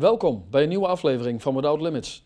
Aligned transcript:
Welkom 0.00 0.44
bij 0.50 0.62
een 0.62 0.68
nieuwe 0.68 0.86
aflevering 0.86 1.42
van 1.42 1.54
Without 1.54 1.80
Limits. 1.80 2.24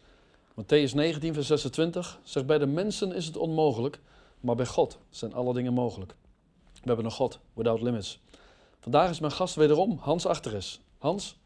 Matthäus 0.50 0.94
19, 0.94 1.34
vers 1.34 1.46
26 1.46 2.20
zegt: 2.22 2.46
Bij 2.46 2.58
de 2.58 2.66
mensen 2.66 3.12
is 3.12 3.26
het 3.26 3.36
onmogelijk, 3.36 4.00
maar 4.40 4.54
bij 4.54 4.66
God 4.66 4.98
zijn 5.10 5.34
alle 5.34 5.54
dingen 5.54 5.72
mogelijk. 5.72 6.14
We 6.72 6.80
hebben 6.82 7.04
een 7.04 7.10
God, 7.10 7.40
Without 7.52 7.82
Limits. 7.82 8.20
Vandaag 8.80 9.10
is 9.10 9.20
mijn 9.20 9.32
gast 9.32 9.54
wederom 9.54 9.98
Hans 10.00 10.26
Achteres. 10.26 10.80
Hans, 10.98 11.38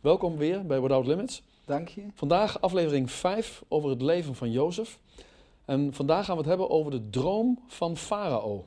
welkom 0.00 0.36
weer 0.36 0.66
bij 0.66 0.80
Without 0.80 1.06
Limits. 1.06 1.42
Dank 1.64 1.88
je. 1.88 2.06
Vandaag 2.14 2.60
aflevering 2.60 3.10
5 3.10 3.64
over 3.68 3.90
het 3.90 4.02
leven 4.02 4.34
van 4.34 4.50
Jozef. 4.50 4.98
En 5.64 5.94
vandaag 5.94 6.24
gaan 6.24 6.34
we 6.34 6.40
het 6.40 6.50
hebben 6.50 6.70
over 6.70 6.90
de 6.90 7.10
droom 7.10 7.58
van 7.66 7.96
Farao. 7.96 8.66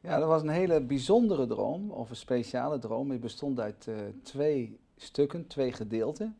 Ja, 0.00 0.18
dat 0.18 0.28
was 0.28 0.42
een 0.42 0.48
hele 0.48 0.80
bijzondere 0.80 1.46
droom, 1.46 1.90
of 1.90 2.10
een 2.10 2.16
speciale 2.16 2.78
droom. 2.78 3.10
Het 3.10 3.20
bestond 3.20 3.60
uit 3.60 3.86
uh, 3.88 3.96
twee 4.22 4.78
stukken, 5.02 5.46
twee 5.46 5.72
gedeelten. 5.72 6.36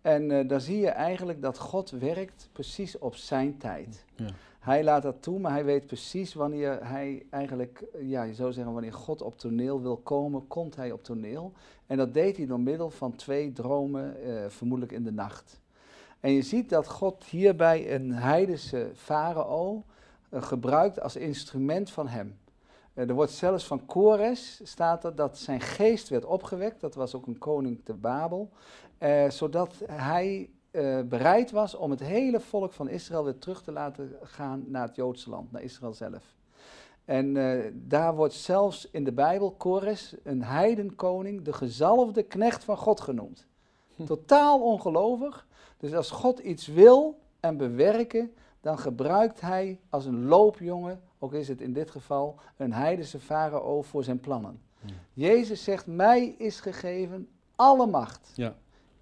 En 0.00 0.30
uh, 0.30 0.48
daar 0.48 0.60
zie 0.60 0.78
je 0.78 0.88
eigenlijk 0.88 1.42
dat 1.42 1.58
God 1.58 1.90
werkt 1.90 2.48
precies 2.52 2.98
op 2.98 3.16
zijn 3.16 3.58
tijd. 3.58 4.04
Ja. 4.16 4.26
Hij 4.66 4.84
laat 4.84 5.02
dat 5.02 5.22
toe, 5.22 5.38
maar 5.38 5.52
hij 5.52 5.64
weet 5.64 5.86
precies 5.86 6.34
wanneer 6.34 6.86
hij 6.86 7.26
eigenlijk, 7.30 7.84
ja, 8.00 8.22
je 8.22 8.34
zou 8.34 8.52
zeggen, 8.52 8.72
wanneer 8.72 8.92
God 8.92 9.22
op 9.22 9.38
toneel 9.38 9.82
wil 9.82 9.96
komen, 9.96 10.46
komt 10.46 10.76
hij 10.76 10.92
op 10.92 11.04
toneel. 11.04 11.52
En 11.86 11.96
dat 11.96 12.14
deed 12.14 12.36
hij 12.36 12.46
door 12.46 12.60
middel 12.60 12.90
van 12.90 13.16
twee 13.16 13.52
dromen, 13.52 14.16
uh, 14.26 14.44
vermoedelijk 14.48 14.92
in 14.92 15.04
de 15.04 15.12
nacht. 15.12 15.60
En 16.20 16.32
je 16.32 16.42
ziet 16.42 16.68
dat 16.68 16.88
God 16.88 17.24
hierbij 17.24 17.94
een 17.94 18.12
heidense 18.12 18.90
farao 18.94 19.84
uh, 20.30 20.42
gebruikt 20.42 21.00
als 21.00 21.16
instrument 21.16 21.90
van 21.90 22.08
hem. 22.08 22.38
Uh, 22.96 23.08
er 23.08 23.14
wordt 23.14 23.32
zelfs 23.32 23.66
van 23.66 23.86
Kores, 23.86 24.60
staat 24.62 25.04
er, 25.04 25.14
dat 25.14 25.38
zijn 25.38 25.60
geest 25.60 26.08
werd 26.08 26.24
opgewekt. 26.24 26.80
Dat 26.80 26.94
was 26.94 27.14
ook 27.14 27.26
een 27.26 27.38
koning 27.38 27.80
te 27.84 27.94
Babel. 27.94 28.50
Uh, 28.98 29.30
zodat 29.30 29.74
hij 29.86 30.50
uh, 30.70 31.00
bereid 31.02 31.50
was 31.50 31.74
om 31.74 31.90
het 31.90 32.00
hele 32.00 32.40
volk 32.40 32.72
van 32.72 32.88
Israël 32.88 33.24
weer 33.24 33.38
terug 33.38 33.62
te 33.62 33.72
laten 33.72 34.16
gaan 34.22 34.64
naar 34.66 34.86
het 34.86 34.96
Joodse 34.96 35.30
land, 35.30 35.52
naar 35.52 35.62
Israël 35.62 35.94
zelf. 35.94 36.34
En 37.04 37.34
daar 37.88 38.14
wordt 38.14 38.34
zelfs 38.34 38.90
in 38.90 39.04
de 39.04 39.12
Bijbel 39.12 39.50
Kores, 39.50 40.14
een 40.22 40.42
heidenkoning, 40.42 41.42
de 41.42 41.52
gezalfde 41.52 42.22
knecht 42.22 42.64
van 42.64 42.76
God 42.76 43.00
genoemd. 43.00 43.46
Hm. 43.96 44.04
Totaal 44.04 44.60
ongelovig. 44.60 45.46
Dus 45.76 45.94
als 45.94 46.10
God 46.10 46.38
iets 46.38 46.66
wil 46.66 47.18
en 47.40 47.56
bewerken, 47.56 48.34
dan 48.60 48.78
gebruikt 48.78 49.40
hij 49.40 49.80
als 49.90 50.04
een 50.04 50.24
loopjongen, 50.24 51.02
ook 51.18 51.32
is 51.32 51.48
het 51.48 51.60
in 51.60 51.72
dit 51.72 51.90
geval 51.90 52.38
een 52.56 52.72
heidense 52.72 53.20
farao 53.20 53.82
voor 53.82 54.04
zijn 54.04 54.20
plannen. 54.20 54.60
Jezus 55.12 55.64
zegt, 55.64 55.86
mij 55.86 56.34
is 56.38 56.60
gegeven 56.60 57.28
alle 57.54 57.86
macht. 57.86 58.32
Ja 58.34 58.56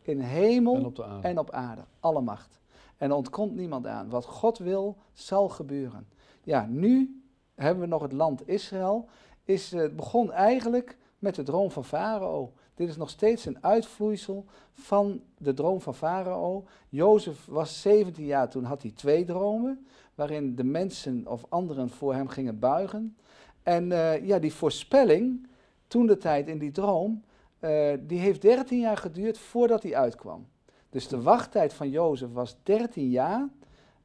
in 0.08 0.20
hemel 0.20 0.74
en 0.74 0.84
op, 0.84 1.00
aarde. 1.00 1.28
en 1.28 1.38
op 1.38 1.50
aarde. 1.50 1.82
Alle 2.00 2.20
macht. 2.20 2.60
En 2.96 3.10
er 3.10 3.16
ontkomt 3.16 3.54
niemand 3.54 3.86
aan. 3.86 4.08
Wat 4.08 4.24
God 4.24 4.58
wil, 4.58 4.96
zal 5.12 5.48
gebeuren. 5.48 6.06
Ja, 6.42 6.66
nu 6.70 7.22
hebben 7.54 7.82
we 7.82 7.88
nog 7.88 8.02
het 8.02 8.12
land 8.12 8.48
Israël. 8.48 9.08
Is, 9.44 9.70
het 9.70 9.90
uh, 9.90 9.96
begon 9.96 10.32
eigenlijk 10.32 10.96
met 11.24 11.34
de 11.34 11.42
droom 11.42 11.70
van 11.70 11.84
Farao. 11.84 12.52
Dit 12.74 12.88
is 12.88 12.96
nog 12.96 13.10
steeds 13.10 13.46
een 13.46 13.64
uitvloeisel 13.64 14.44
van 14.72 15.22
de 15.38 15.54
droom 15.54 15.80
van 15.80 15.94
Farao. 15.94 16.64
Jozef 16.88 17.46
was 17.46 17.80
17 17.80 18.24
jaar, 18.24 18.48
toen 18.48 18.64
had 18.64 18.82
hij 18.82 18.90
twee 18.90 19.24
dromen, 19.24 19.86
waarin 20.14 20.54
de 20.54 20.64
mensen 20.64 21.26
of 21.26 21.44
anderen 21.48 21.90
voor 21.90 22.14
hem 22.14 22.28
gingen 22.28 22.58
buigen. 22.58 23.16
En 23.62 23.90
uh, 23.90 24.26
ja, 24.26 24.38
die 24.38 24.52
voorspelling, 24.52 25.46
toen 25.86 26.06
de 26.06 26.16
tijd 26.16 26.48
in 26.48 26.58
die 26.58 26.70
droom, 26.70 27.22
uh, 27.60 27.92
die 28.00 28.18
heeft 28.18 28.42
13 28.42 28.78
jaar 28.78 28.96
geduurd 28.96 29.38
voordat 29.38 29.82
hij 29.82 29.96
uitkwam. 29.96 30.46
Dus 30.90 31.08
de 31.08 31.22
wachttijd 31.22 31.74
van 31.74 31.90
Jozef 31.90 32.32
was 32.32 32.56
13 32.62 33.10
jaar. 33.10 33.48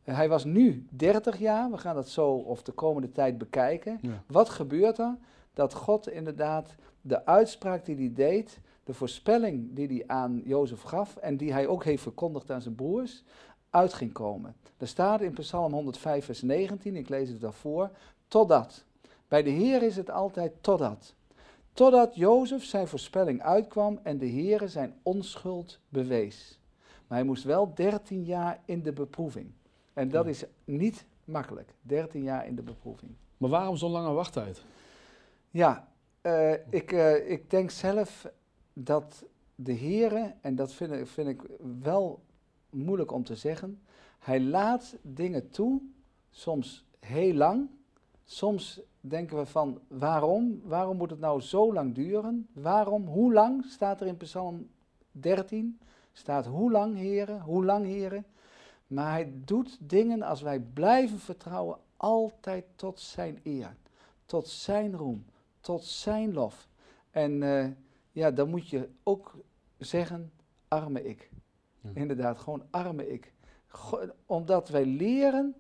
Uh, 0.03 0.15
hij 0.15 0.29
was 0.29 0.43
nu 0.43 0.85
30 0.89 1.39
jaar. 1.39 1.71
We 1.71 1.77
gaan 1.77 1.95
dat 1.95 2.09
zo 2.09 2.31
of 2.31 2.61
de 2.63 2.71
komende 2.71 3.11
tijd 3.11 3.37
bekijken. 3.37 3.97
Ja. 4.01 4.23
Wat 4.27 4.49
gebeurt 4.49 4.97
er? 4.97 5.17
Dat 5.53 5.73
God 5.73 6.09
inderdaad 6.09 6.75
de 7.01 7.25
uitspraak 7.25 7.85
die 7.85 7.95
hij 7.95 8.13
deed, 8.13 8.59
de 8.83 8.93
voorspelling 8.93 9.75
die 9.75 9.87
hij 9.87 10.03
aan 10.07 10.41
Jozef 10.45 10.81
gaf 10.81 11.15
en 11.15 11.37
die 11.37 11.53
hij 11.53 11.67
ook 11.67 11.83
heeft 11.83 12.03
verkondigd 12.03 12.51
aan 12.51 12.61
zijn 12.61 12.75
broers, 12.75 13.23
uit 13.69 13.93
ging 13.93 14.11
komen. 14.11 14.55
Er 14.77 14.87
staat 14.87 15.21
in 15.21 15.33
Psalm 15.33 15.73
105, 15.73 16.25
vers 16.25 16.41
19, 16.41 16.95
ik 16.95 17.09
lees 17.09 17.29
het 17.29 17.41
daarvoor, 17.41 17.91
totdat. 18.27 18.83
Bij 19.27 19.43
de 19.43 19.49
Heer 19.49 19.83
is 19.83 19.95
het 19.95 20.09
altijd 20.09 20.53
totdat. 20.61 21.13
Totdat 21.73 22.15
Jozef 22.15 22.63
zijn 22.63 22.87
voorspelling 22.87 23.41
uitkwam 23.41 23.99
en 24.03 24.17
de 24.17 24.29
Heere 24.29 24.67
zijn 24.67 24.93
onschuld 25.03 25.79
bewees. 25.89 26.59
Maar 27.07 27.17
hij 27.17 27.27
moest 27.27 27.43
wel 27.43 27.73
13 27.73 28.23
jaar 28.23 28.59
in 28.65 28.81
de 28.81 28.93
beproeving. 28.93 29.51
En 29.93 30.09
dat 30.09 30.27
is 30.27 30.43
niet 30.65 31.05
makkelijk, 31.25 31.73
13 31.81 32.23
jaar 32.23 32.47
in 32.47 32.55
de 32.55 32.61
beproeving. 32.61 33.11
Maar 33.37 33.49
waarom 33.49 33.77
zo'n 33.77 33.91
lange 33.91 34.11
wachttijd? 34.13 34.61
Ja, 35.49 35.87
uh, 36.21 36.53
ik, 36.69 36.91
uh, 36.91 37.31
ik 37.31 37.49
denk 37.49 37.71
zelf 37.71 38.31
dat 38.73 39.25
de 39.55 39.73
Heere, 39.73 40.33
en 40.41 40.55
dat 40.55 40.73
vind 40.73 40.91
ik, 40.91 41.07
vind 41.07 41.27
ik 41.27 41.41
wel 41.81 42.23
moeilijk 42.69 43.11
om 43.11 43.23
te 43.23 43.35
zeggen, 43.35 43.81
hij 44.19 44.41
laat 44.41 44.97
dingen 45.01 45.49
toe, 45.49 45.81
soms 46.29 46.85
heel 46.99 47.33
lang, 47.33 47.69
soms 48.25 48.81
denken 49.01 49.37
we 49.37 49.45
van 49.45 49.79
waarom? 49.87 50.61
Waarom 50.63 50.97
moet 50.97 51.09
het 51.09 51.19
nou 51.19 51.41
zo 51.41 51.73
lang 51.73 51.95
duren? 51.95 52.47
Waarom? 52.53 53.07
Hoe 53.07 53.33
lang? 53.33 53.65
Staat 53.65 54.01
er 54.01 54.07
in 54.07 54.17
Psalm 54.17 54.69
13. 55.11 55.79
Staat 56.11 56.45
hoe 56.45 56.71
lang, 56.71 56.95
heren? 56.95 57.41
Hoe 57.41 57.65
lang, 57.65 57.85
heren? 57.85 58.25
Maar 58.87 59.11
hij 59.11 59.31
doet 59.45 59.77
dingen 59.79 60.21
als 60.21 60.41
wij 60.41 60.59
blijven 60.59 61.19
vertrouwen 61.19 61.77
altijd 61.97 62.65
tot 62.75 62.99
zijn 62.99 63.39
eer. 63.43 63.75
Tot 64.25 64.47
zijn 64.47 64.95
roem. 64.95 65.25
Tot 65.59 65.83
zijn 65.83 66.33
lof. 66.33 66.69
En 67.11 67.41
uh, 67.41 67.67
ja, 68.11 68.31
dan 68.31 68.49
moet 68.49 68.69
je 68.69 68.89
ook 69.03 69.35
zeggen, 69.77 70.31
arme 70.67 71.03
ik. 71.03 71.29
Ja. 71.81 71.89
Inderdaad, 71.93 72.39
gewoon 72.39 72.63
arme 72.69 73.11
ik. 73.11 73.33
Go 73.67 74.09
omdat 74.25 74.69
wij 74.69 74.85
leren 74.85 75.55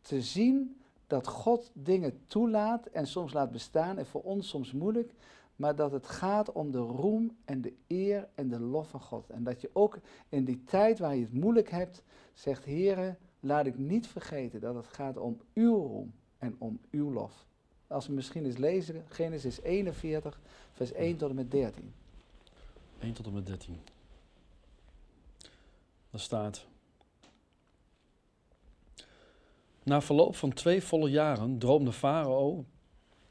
te 0.00 0.22
zien 0.22 0.80
dat 1.06 1.26
God 1.26 1.70
dingen 1.74 2.20
toelaat 2.26 2.86
en 2.86 3.06
soms 3.06 3.32
laat 3.32 3.52
bestaan 3.52 3.98
en 3.98 4.06
voor 4.06 4.22
ons 4.22 4.48
soms 4.48 4.72
moeilijk, 4.72 5.14
maar 5.56 5.76
dat 5.76 5.92
het 5.92 6.06
gaat 6.06 6.52
om 6.52 6.70
de 6.70 6.78
roem 6.78 7.36
en 7.44 7.60
de 7.60 7.74
eer 7.86 8.28
en 8.34 8.48
de 8.48 8.60
lof 8.60 8.88
van 8.88 9.00
God. 9.00 9.30
En 9.30 9.44
dat 9.44 9.60
je 9.60 9.70
ook 9.72 9.98
in 10.28 10.44
die 10.44 10.64
tijd 10.64 10.98
waar 10.98 11.16
je 11.16 11.22
het 11.22 11.32
moeilijk 11.32 11.70
hebt, 11.70 12.02
zegt, 12.32 12.64
Heere, 12.64 13.16
laat 13.40 13.66
ik 13.66 13.78
niet 13.78 14.06
vergeten 14.06 14.60
dat 14.60 14.74
het 14.74 14.86
gaat 14.86 15.16
om 15.16 15.40
uw 15.54 15.74
roem 15.74 16.14
en 16.38 16.56
om 16.58 16.80
uw 16.90 17.12
lof. 17.12 17.46
Als 17.88 18.06
we 18.06 18.12
misschien 18.12 18.44
eens 18.44 18.56
lezen, 18.56 19.04
Genesis 19.08 19.60
41, 19.60 20.40
vers 20.72 20.92
1 20.92 21.16
tot 21.16 21.30
en 21.30 21.34
met 21.34 21.50
13. 21.50 21.94
1 23.00 23.12
tot 23.12 23.26
en 23.26 23.32
met 23.32 23.46
13. 23.46 23.80
Daar 26.10 26.20
staat, 26.20 26.66
Na 29.82 30.00
verloop 30.00 30.36
van 30.36 30.52
twee 30.52 30.82
volle 30.82 31.10
jaren 31.10 31.58
droomde 31.58 31.92
Farao 31.92 32.64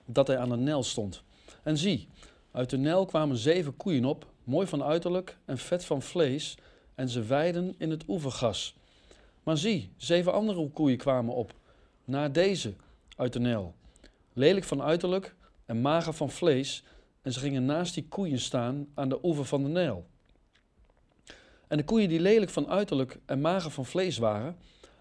dat 0.05 0.27
hij 0.27 0.37
aan 0.37 0.49
de 0.49 0.57
Nijl 0.57 0.83
stond. 0.83 1.23
En 1.63 1.77
zie, 1.77 2.07
uit 2.51 2.69
de 2.69 2.77
Nijl 2.77 3.05
kwamen 3.05 3.37
zeven 3.37 3.77
koeien 3.77 4.05
op, 4.05 4.25
mooi 4.43 4.67
van 4.67 4.83
uiterlijk 4.83 5.37
en 5.45 5.57
vet 5.57 5.85
van 5.85 6.01
vlees, 6.01 6.57
en 6.95 7.09
ze 7.09 7.23
weiden 7.23 7.75
in 7.77 7.89
het 7.89 8.03
oevergas. 8.07 8.75
Maar 9.43 9.57
zie, 9.57 9.91
zeven 9.97 10.33
andere 10.33 10.69
koeien 10.69 10.97
kwamen 10.97 11.33
op, 11.33 11.53
na 12.05 12.29
deze 12.29 12.73
uit 13.15 13.33
de 13.33 13.39
Nijl, 13.39 13.75
lelijk 14.37 14.65
van 14.65 14.81
uiterlijk 14.81 15.35
en 15.65 15.81
mager 15.81 16.13
van 16.13 16.29
vlees, 16.29 16.83
en 17.21 17.33
ze 17.33 17.39
gingen 17.39 17.65
naast 17.65 17.93
die 17.93 18.07
koeien 18.07 18.39
staan 18.39 18.87
aan 18.93 19.09
de 19.09 19.19
oever 19.23 19.45
van 19.45 19.63
de 19.63 19.69
Nijl. 19.69 20.07
En 21.67 21.77
de 21.77 21.83
koeien 21.83 22.09
die 22.09 22.19
lelijk 22.19 22.51
van 22.51 22.67
uiterlijk 22.67 23.19
en 23.25 23.41
mager 23.41 23.71
van 23.71 23.85
vlees 23.85 24.17
waren, 24.17 24.57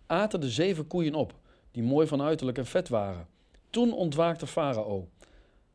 aten 0.06 0.41
de 0.41 0.50
zeven 0.50 0.87
koeien 0.87 1.15
op 1.15 1.35
die 1.71 1.83
mooi 1.83 2.06
van 2.06 2.23
uiterlijk 2.23 2.59
en 2.59 2.67
vet 2.67 2.88
waren. 2.88 3.27
Toen 3.71 3.93
ontwaakte 3.93 4.47
Farao. 4.47 5.09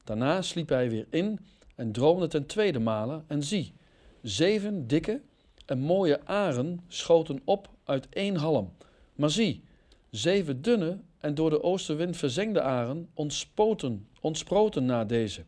Daarna 0.03 0.41
sliep 0.41 0.69
hij 0.69 0.89
weer 0.89 1.07
in 1.09 1.39
en 1.75 1.91
droomde 1.91 2.27
ten 2.27 2.45
tweede 2.45 2.79
male. 2.79 3.23
En 3.27 3.43
zie, 3.43 3.73
zeven 4.21 4.87
dikke 4.87 5.21
en 5.65 5.79
mooie 5.79 6.25
aren 6.25 6.79
schoten 6.87 7.41
op 7.43 7.69
uit 7.83 8.09
één 8.09 8.35
halm. 8.35 8.73
Maar 9.15 9.29
zie, 9.29 9.63
zeven 10.09 10.61
dunne 10.61 10.99
en 11.21 11.35
door 11.35 11.49
de 11.49 11.63
oostenwind 11.63 12.17
verzengde 12.17 12.61
aren 12.61 13.09
ontspoten, 13.13 14.07
ontsproten 14.21 14.85
na 14.85 15.05
deze. 15.05 15.43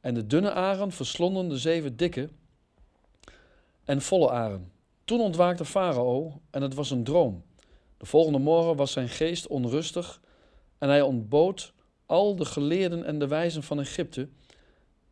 En 0.00 0.14
de 0.14 0.26
dunne 0.26 0.52
aren 0.52 0.92
verslonden 0.92 1.48
de 1.48 1.58
zeven 1.58 1.96
dikke 1.96 2.28
en 3.84 4.02
volle 4.02 4.30
aren. 4.30 4.72
Toen 5.04 5.20
ontwaakte 5.20 5.64
Farao 5.64 6.40
en 6.50 6.62
het 6.62 6.74
was 6.74 6.90
een 6.90 7.04
droom. 7.04 7.42
De 7.96 8.06
volgende 8.06 8.38
morgen 8.38 8.76
was 8.76 8.92
zijn 8.92 9.08
geest 9.08 9.46
onrustig 9.46 10.20
en 10.78 10.88
hij 10.88 11.02
ontbood 11.02 11.72
al 12.06 12.36
de 12.36 12.44
geleerden 12.44 13.04
en 13.04 13.18
de 13.18 13.26
wijzen 13.26 13.62
van 13.62 13.80
Egypte. 13.80 14.28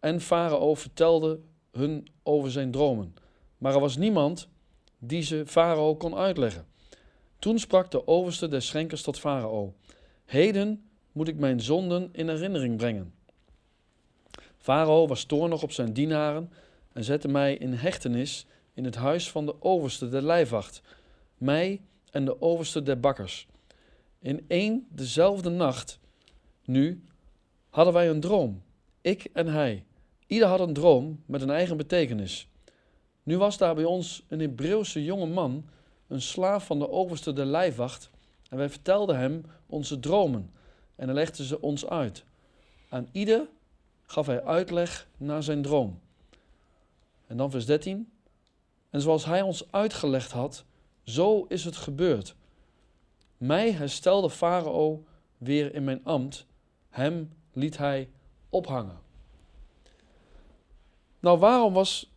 En 0.01 0.21
Farao 0.21 0.75
vertelde 0.75 1.41
hun 1.73 2.09
over 2.23 2.51
zijn 2.51 2.71
dromen. 2.71 3.15
Maar 3.59 3.75
er 3.75 3.81
was 3.81 3.97
niemand 3.97 4.49
die 4.99 5.23
ze 5.23 5.43
Farao 5.47 5.97
kon 5.97 6.15
uitleggen. 6.15 6.67
Toen 7.41 7.59
sprak 7.59 7.91
de 7.91 8.07
overste 8.07 8.49
des 8.49 8.67
schenkers 8.67 9.03
tot 9.03 9.19
Farao: 9.19 9.75
Heden 10.25 10.91
moet 11.13 11.29
ik 11.29 11.39
mijn 11.39 11.61
zonden 11.61 12.09
in 12.13 12.29
herinnering 12.29 12.77
brengen. 12.77 13.15
Farao 14.59 15.07
was 15.07 15.25
toornig 15.25 15.63
op 15.63 15.73
zijn 15.73 15.93
dienaren 15.93 16.53
en 16.93 17.05
zette 17.05 17.29
mij 17.29 17.55
in 17.55 17.73
hechtenis 17.73 18.47
in 18.75 18.85
het 18.85 18.95
huis 18.95 19.31
van 19.31 19.47
de 19.47 19.63
overste 19.63 20.09
der 20.09 20.23
lijfwacht, 20.23 20.83
mij 21.39 21.81
en 22.11 22.25
de 22.25 22.41
overste 22.41 22.83
der 22.83 23.01
bakkers. 23.01 23.47
In 24.19 24.45
één 24.49 24.87
dezelfde 24.91 25.51
nacht, 25.51 25.99
nu, 26.65 27.05
hadden 27.71 27.95
wij 27.95 28.09
een 28.09 28.21
droom, 28.21 28.63
ik 29.01 29.29
en 29.33 29.47
hij. 29.47 29.85
Ieder 30.27 30.49
had 30.49 30.61
een 30.61 30.73
droom 30.73 31.23
met 31.27 31.43
een 31.43 31.51
eigen 31.51 31.77
betekenis. 31.77 32.49
Nu 33.23 33.39
was 33.39 33.59
daar 33.59 33.75
bij 33.75 33.85
ons 33.85 34.25
een 34.29 34.41
Hebreeuwse 34.41 35.05
jonge 35.05 35.27
man, 35.27 35.65
een 36.11 36.23
slaaf 36.23 36.67
van 36.67 36.79
de 36.79 36.91
overste 36.91 37.33
der 37.33 37.45
lijfwacht, 37.45 38.11
en 38.49 38.57
wij 38.57 38.71
vertelden 38.71 39.19
hem 39.19 39.45
onze 39.67 40.01
dromen 40.01 40.53
en 40.97 41.07
hij 41.07 41.15
legde 41.15 41.45
ze 41.45 41.61
ons 41.61 41.87
uit. 41.87 42.25
Aan 42.89 43.09
ieder 43.13 43.49
gaf 44.07 44.27
hij 44.27 44.45
uitleg 44.45 45.09
naar 45.17 45.43
zijn 45.43 45.63
droom. 45.63 46.01
En 47.27 47.37
dan 47.37 47.51
vers 47.51 47.67
13. 47.67 48.13
En 48.91 49.01
zoals 49.01 49.25
hij 49.25 49.43
ons 49.43 49.73
uitgelegd 49.73 50.33
had, 50.33 50.65
zo 51.03 51.45
is 51.49 51.65
het 51.65 51.77
gebeurd. 51.77 52.35
Mij 53.37 53.73
herstelde 53.73 54.31
Farao 54.31 55.05
weer 55.39 55.75
in 55.75 55.85
mijn 55.85 56.05
ambt, 56.05 56.47
hem 56.89 57.33
liet 57.53 57.77
hij 57.77 58.11
ophangen. 58.49 58.99
Nou, 61.21 61.39
waarom 61.39 61.73
was 61.73 62.13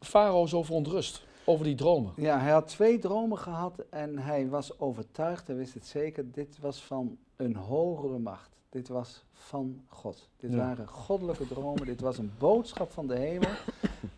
Farao 0.00 0.46
zo 0.46 0.62
verontrust 0.62 1.26
over 1.48 1.64
die 1.64 1.74
dromen? 1.74 2.12
Ja, 2.16 2.38
hij 2.38 2.50
had 2.52 2.68
twee 2.68 2.98
dromen 2.98 3.38
gehad 3.38 3.84
en 3.90 4.18
hij 4.18 4.48
was 4.48 4.80
overtuigd, 4.80 5.46
hij 5.46 5.56
wist 5.56 5.74
het 5.74 5.86
zeker, 5.86 6.30
dit 6.32 6.58
was 6.60 6.82
van 6.84 7.16
een 7.36 7.56
hogere 7.56 8.18
macht. 8.18 8.56
Dit 8.70 8.88
was 8.88 9.24
van 9.32 9.82
God. 9.86 10.28
Dit 10.36 10.50
Ja. 10.50 10.56
waren 10.56 10.88
goddelijke 10.88 11.46
dromen, 11.46 11.86
dit 11.86 12.00
was 12.00 12.18
een 12.18 12.32
boodschap 12.38 12.90
van 12.92 13.06
de 13.06 13.18
hemel. 13.18 13.50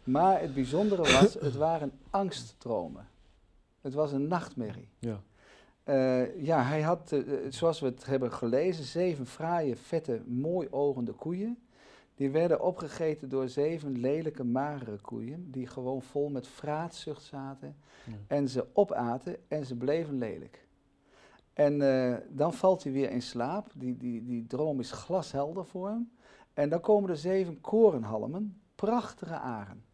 Maar 0.04 0.40
het 0.40 0.54
bijzondere 0.54 1.02
was, 1.02 1.34
het 1.34 1.56
waren 1.56 1.92
angstdromen. 2.10 3.08
Het 3.80 3.94
was 3.94 4.12
een 4.12 4.28
nachtmerrie. 4.28 4.88
Ja. 4.98 5.20
Eh, 5.84 6.42
ja, 6.44 6.62
hij 6.62 6.80
had, 6.82 7.12
eh, 7.12 7.18
eh, 7.18 7.52
zoals 7.52 7.80
we 7.80 7.86
het 7.86 8.06
hebben 8.06 8.32
gelezen, 8.32 8.84
zeven 8.84 9.26
fraaie, 9.26 9.76
vette, 9.76 10.22
mooi 10.26 10.68
ogende 10.70 11.12
koeien. 11.12 11.58
Die 12.20 12.30
werden 12.30 12.60
opgegeten 12.60 13.28
door 13.28 13.48
zeven 13.48 13.98
lelijke, 13.98 14.44
magere 14.44 14.96
koeien, 14.96 15.50
die 15.50 15.66
gewoon 15.66 16.02
vol 16.02 16.28
met 16.28 16.46
vraatzucht 16.46 17.22
zaten. 17.22 17.76
Ja. 18.04 18.12
En 18.26 18.48
ze 18.48 18.66
opaten 18.72 19.36
en 19.48 19.66
ze 19.66 19.76
bleven 19.76 20.18
lelijk. 20.18 20.66
En 21.52 21.82
eh, 21.82 22.16
dan 22.28 22.52
valt 22.52 22.82
hij 22.82 22.92
weer 22.92 23.10
in 23.10 23.22
slaap. 23.22 23.70
Die, 23.74 23.96
die, 23.96 24.24
die 24.24 24.46
droom 24.46 24.80
is 24.80 24.92
glashelder 24.92 25.64
voor 25.64 25.88
hem. 25.88 26.10
En 26.54 26.68
dan 26.68 26.80
komen 26.80 27.10
er 27.10 27.16
zeven 27.16 27.60
korenhalmen, 27.60 28.60
prachtige 28.74 29.38
aren. 29.38 29.84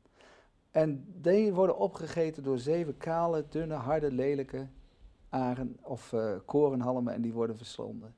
En 0.70 1.04
die 1.20 1.52
worden 1.52 1.78
opgegeten 1.78 2.42
door 2.42 2.58
zeven 2.58 2.96
kale, 2.96 3.44
dunne, 3.48 3.74
harde, 3.74 4.12
lelijke 4.12 4.66
aren 5.28 5.76
of 5.82 6.12
eh, 6.12 6.32
korenhalmen 6.44 7.14
en 7.14 7.22
die 7.22 7.32
worden 7.32 7.56
verslonden. 7.56 8.14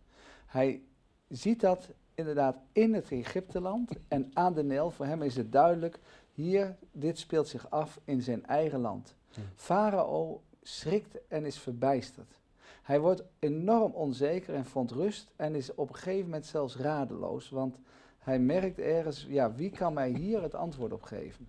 Hij 0.47 0.83
ziet 1.29 1.61
dat 1.61 1.91
inderdaad 2.19 2.59
in 2.73 2.94
het 2.94 3.11
Egypteland 3.11 3.91
en 4.09 4.31
aan 4.32 4.55
de 4.55 4.62
Nijl. 4.62 4.91
Voor 4.91 5.06
hem 5.06 5.23
is 5.23 5.37
het 5.37 5.53
duidelijk, 5.53 5.99
hier, 6.32 6.76
dit 6.93 7.19
speelt 7.19 7.49
zich 7.49 7.70
af 7.70 8.00
in 8.05 8.23
zijn 8.23 8.47
eigen 8.47 8.81
land. 8.81 9.15
Farao 9.55 10.43
schrikt 10.62 11.19
en 11.29 11.44
is 11.44 11.59
verbijsterd. 11.59 12.38
Hij 12.82 13.00
wordt 13.00 13.23
enorm 13.38 13.93
onzeker 13.93 14.55
en 14.55 14.65
verontrust 14.65 15.31
en 15.37 15.55
is 15.55 15.75
op 15.75 15.88
een 15.88 15.94
gegeven 15.94 16.25
moment 16.25 16.47
zelfs 16.47 16.76
radeloos, 16.76 17.50
want 17.50 17.81
hij 18.19 18.38
merkt 18.38 18.79
ergens, 18.79 19.26
ja, 19.29 19.55
wie 19.55 19.71
kan 19.71 19.93
mij 19.93 20.11
hier 20.11 20.43
het 20.43 20.55
antwoord 20.55 20.93
op 20.93 21.03
geven? 21.03 21.49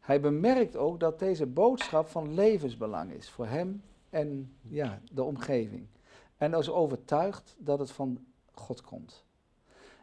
Hij 0.00 0.20
bemerkt 0.20 0.76
ook 0.76 1.00
dat 1.00 1.18
deze 1.18 1.46
boodschap 1.46 2.08
van 2.08 2.34
levensbelang 2.34 3.12
is 3.12 3.30
voor 3.30 3.46
hem 3.46 3.82
en 4.10 4.52
ja, 4.62 5.00
de 5.12 5.22
omgeving. 5.22 5.86
En 6.36 6.54
is 6.54 6.70
overtuigd 6.70 7.56
dat 7.58 7.78
het 7.78 7.90
van 7.90 8.24
God 8.52 8.82
komt. 8.82 9.24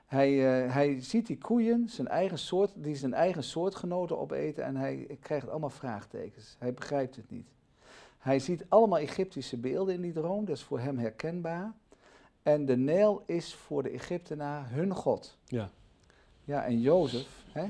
Hij, 0.07 0.63
eh, 0.65 0.73
hij 0.73 1.01
ziet 1.01 1.27
die 1.27 1.37
koeien, 1.37 1.89
zijn 1.89 2.07
eigen 2.07 2.37
soort, 2.37 2.71
die 2.75 2.95
zijn 2.95 3.13
eigen 3.13 3.43
soortgenoten 3.43 4.17
opeten 4.17 4.63
en 4.63 4.75
hij 4.75 5.17
krijgt 5.19 5.49
allemaal 5.49 5.69
vraagtekens. 5.69 6.55
Hij 6.59 6.73
begrijpt 6.73 7.15
het 7.15 7.31
niet. 7.31 7.47
Hij 8.17 8.39
ziet 8.39 8.65
allemaal 8.69 8.99
Egyptische 8.99 9.57
beelden 9.57 9.93
in 9.93 10.01
die 10.01 10.13
droom, 10.13 10.45
dat 10.45 10.55
is 10.55 10.63
voor 10.63 10.79
hem 10.79 10.97
herkenbaar. 10.97 11.73
En 12.43 12.65
de 12.65 12.77
Nijl 12.77 13.23
is 13.25 13.53
voor 13.53 13.83
de 13.83 13.89
Egyptenaar 13.89 14.71
hun 14.71 14.93
God. 14.93 15.37
Ja. 15.45 15.69
Ja, 16.43 16.65
en 16.65 16.79
Jozef, 16.79 17.43
hè, 17.51 17.67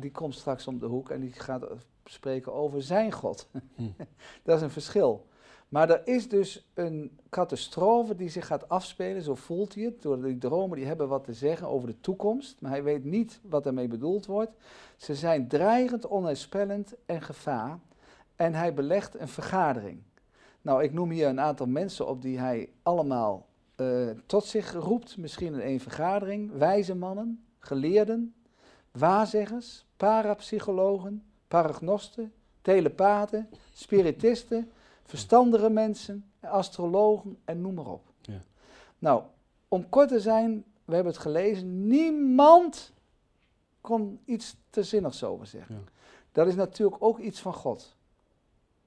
die 0.00 0.10
komt 0.10 0.34
straks 0.34 0.66
om 0.66 0.78
de 0.78 0.86
hoek 0.86 1.10
en 1.10 1.20
die 1.20 1.32
gaat 1.32 1.62
eh, 1.62 1.76
spreken 2.04 2.52
over 2.52 2.82
zijn 2.82 3.12
God. 3.12 3.48
Hm. 3.74 3.82
dat 4.42 4.56
is 4.56 4.62
een 4.62 4.70
verschil. 4.70 5.26
Maar 5.70 5.90
er 5.90 6.00
is 6.04 6.28
dus 6.28 6.68
een 6.74 7.18
catastrofe 7.28 8.14
die 8.14 8.28
zich 8.28 8.46
gaat 8.46 8.68
afspelen, 8.68 9.22
zo 9.22 9.34
voelt 9.34 9.74
hij 9.74 9.84
het. 9.84 10.02
Door 10.02 10.22
die 10.22 10.38
dromen 10.38 10.76
die 10.76 10.86
hebben 10.86 11.08
wat 11.08 11.24
te 11.24 11.32
zeggen 11.32 11.68
over 11.68 11.88
de 11.88 12.00
toekomst, 12.00 12.60
maar 12.60 12.70
hij 12.70 12.82
weet 12.82 13.04
niet 13.04 13.40
wat 13.42 13.66
ermee 13.66 13.88
bedoeld 13.88 14.26
wordt. 14.26 14.50
Ze 14.96 15.14
zijn 15.14 15.48
dreigend, 15.48 16.06
onheilspellend 16.06 16.94
en 17.06 17.22
gevaar. 17.22 17.78
En 18.36 18.54
hij 18.54 18.74
belegt 18.74 19.20
een 19.20 19.28
vergadering. 19.28 20.02
Nou, 20.62 20.82
ik 20.82 20.92
noem 20.92 21.10
hier 21.10 21.28
een 21.28 21.40
aantal 21.40 21.66
mensen 21.66 22.08
op 22.08 22.22
die 22.22 22.38
hij 22.38 22.68
allemaal 22.82 23.46
eh, 23.74 23.86
tot 24.26 24.44
zich 24.44 24.72
roept, 24.72 25.16
misschien 25.16 25.54
in 25.54 25.60
één 25.60 25.80
vergadering. 25.80 26.52
Wijze 26.52 26.94
mannen, 26.94 27.44
geleerden, 27.58 28.34
waarzeggers, 28.90 29.84
parapsychologen, 29.96 31.22
paragnosten, 31.48 32.32
telepathen, 32.62 33.48
spiritisten, 33.72 34.70
verstandige 35.10 35.70
mensen, 35.70 36.30
astrologen 36.40 37.38
en 37.44 37.60
noem 37.60 37.74
maar 37.74 37.86
op. 37.86 38.12
Ja. 38.20 38.40
Nou, 38.98 39.22
om 39.68 39.88
kort 39.88 40.08
te 40.08 40.20
zijn, 40.20 40.64
we 40.84 40.94
hebben 40.94 41.12
het 41.12 41.22
gelezen, 41.22 41.86
niemand 41.86 42.92
kon 43.80 44.20
iets 44.24 44.56
te 44.70 44.82
zinnigs 44.82 45.24
over 45.24 45.46
zeggen. 45.46 45.74
Ja. 45.74 45.80
Dat 46.32 46.46
is 46.46 46.54
natuurlijk 46.54 47.02
ook 47.02 47.18
iets 47.18 47.40
van 47.40 47.54
God. 47.54 47.96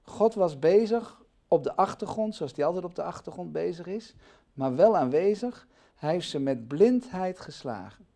God 0.02 0.34
was 0.34 0.58
bezig 0.58 1.22
op 1.48 1.62
de 1.62 1.76
achtergrond, 1.76 2.34
zoals 2.34 2.52
hij 2.56 2.64
altijd 2.64 2.84
op 2.84 2.94
de 2.94 3.02
achtergrond 3.02 3.52
bezig 3.52 3.86
is, 3.86 4.14
maar 4.52 4.76
wel 4.76 4.96
aanwezig. 4.96 5.66
Hij 5.94 6.12
heeft 6.12 6.28
ze 6.28 6.38
met 6.38 6.68
blindheid 6.68 7.40
geslagen. 7.40 8.06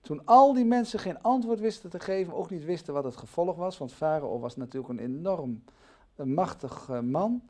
Toen 0.00 0.24
al 0.24 0.52
die 0.52 0.64
mensen 0.64 0.98
geen 0.98 1.22
antwoord 1.22 1.60
wisten 1.60 1.90
te 1.90 2.00
geven, 2.00 2.34
ook 2.34 2.50
niet 2.50 2.64
wisten 2.64 2.94
wat 2.94 3.04
het 3.04 3.16
gevolg 3.16 3.56
was, 3.56 3.78
want 3.78 3.92
Farao 3.92 4.38
was 4.38 4.56
natuurlijk 4.56 4.92
een 4.92 5.04
enorm 5.04 5.64
een 6.16 6.34
machtig 6.34 6.88
eh, 6.88 7.00
man, 7.00 7.42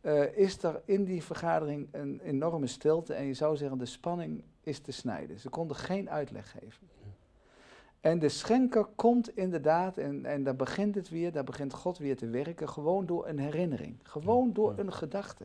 eh, 0.00 0.36
is 0.36 0.62
er 0.62 0.82
in 0.84 1.04
die 1.04 1.22
vergadering 1.22 1.88
een 1.90 2.20
enorme 2.20 2.66
stilte 2.66 3.14
en 3.14 3.24
je 3.24 3.34
zou 3.34 3.56
zeggen 3.56 3.78
de 3.78 3.86
spanning 3.86 4.42
is 4.60 4.78
te 4.78 4.92
snijden. 4.92 5.38
Ze 5.38 5.48
konden 5.48 5.76
geen 5.76 6.10
uitleg 6.10 6.50
geven. 6.50 6.88
En 8.00 8.18
de 8.18 8.28
schenker 8.28 8.84
komt 8.84 9.36
inderdaad, 9.36 9.96
en, 9.96 10.24
en 10.24 10.42
daar 10.42 10.56
begint 10.56 10.94
het 10.94 11.08
weer, 11.08 11.32
daar 11.32 11.44
begint 11.44 11.72
God 11.72 11.98
weer 11.98 12.16
te 12.16 12.26
werken, 12.26 12.68
gewoon 12.68 13.06
door 13.06 13.28
een 13.28 13.38
herinnering, 13.38 13.96
gewoon 14.02 14.52
door 14.52 14.72
ja. 14.76 14.78
een 14.78 14.92
gedachte. 14.92 15.44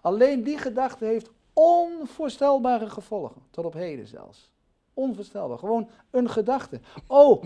Alleen 0.00 0.42
die 0.42 0.58
gedachte 0.58 1.04
heeft 1.04 1.30
onvoorstelbare 1.52 2.90
gevolgen, 2.90 3.42
tot 3.50 3.64
op 3.64 3.72
heden 3.72 4.06
zelfs. 4.06 4.52
Onvoorstelbaar, 4.94 5.58
gewoon 5.58 5.88
een 6.10 6.30
gedachte. 6.30 6.80
Oh, 7.06 7.42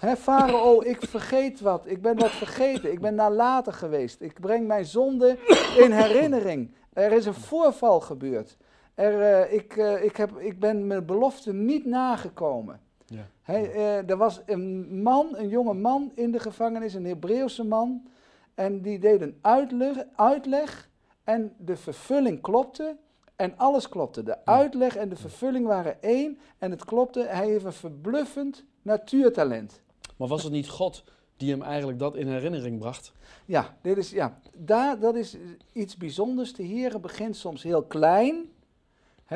hè, 0.00 0.16
farao, 0.16 0.80
ik 0.80 1.02
vergeet 1.06 1.60
wat, 1.60 1.86
ik 1.86 2.02
ben 2.02 2.18
wat 2.18 2.30
vergeten, 2.30 2.92
ik 2.92 3.00
ben 3.00 3.14
nalatig 3.14 3.78
geweest, 3.78 4.20
ik 4.20 4.40
breng 4.40 4.66
mijn 4.66 4.84
zonde 4.84 5.38
in 5.76 5.92
herinnering. 5.92 6.74
Er 6.92 7.12
is 7.12 7.26
een 7.26 7.34
voorval 7.34 8.00
gebeurd. 8.00 8.56
Er, 8.94 9.20
eh, 9.20 9.52
ik, 9.52 9.76
eh, 9.76 10.04
ik, 10.04 10.16
heb, 10.16 10.38
ik 10.38 10.58
ben 10.58 10.86
mijn 10.86 11.06
belofte 11.06 11.52
niet 11.52 11.86
nagekomen. 11.86 12.80
Ja. 13.06 13.26
Hij, 13.42 13.72
eh, 13.72 14.10
er 14.10 14.16
was 14.16 14.40
een 14.46 15.02
man, 15.02 15.36
een 15.36 15.48
jonge 15.48 15.74
man 15.74 16.12
in 16.14 16.32
de 16.32 16.38
gevangenis, 16.38 16.94
een 16.94 17.04
Hebreeuwse 17.04 17.64
man. 17.64 18.06
En 18.54 18.82
die 18.82 18.98
deed 18.98 19.20
een 19.20 19.38
uitleg, 19.40 20.04
uitleg 20.16 20.88
en 21.24 21.52
de 21.58 21.76
vervulling 21.76 22.40
klopte. 22.40 22.96
En 23.36 23.54
alles 23.56 23.88
klopte. 23.88 24.22
De 24.22 24.44
uitleg 24.44 24.96
en 24.96 25.08
de 25.08 25.16
vervulling 25.16 25.66
waren 25.66 26.02
één. 26.02 26.38
En 26.58 26.70
het 26.70 26.84
klopte. 26.84 27.20
Hij 27.20 27.46
heeft 27.46 27.64
een 27.64 27.72
verbluffend 27.72 28.64
natuurtalent. 28.82 29.82
Maar 30.20 30.28
was 30.28 30.42
het 30.42 30.52
niet 30.52 30.68
God 30.68 31.04
die 31.36 31.50
hem 31.50 31.62
eigenlijk 31.62 31.98
dat 31.98 32.16
in 32.16 32.28
herinnering 32.28 32.78
bracht? 32.78 33.12
Ja, 33.44 33.76
dit 33.82 33.96
is, 33.96 34.10
ja 34.10 34.40
daar, 34.54 34.98
dat 34.98 35.14
is 35.14 35.36
iets 35.72 35.96
bijzonders. 35.96 36.54
De 36.54 36.66
Heere 36.66 36.98
begint 36.98 37.36
soms 37.36 37.62
heel 37.62 37.82
klein. 37.82 38.50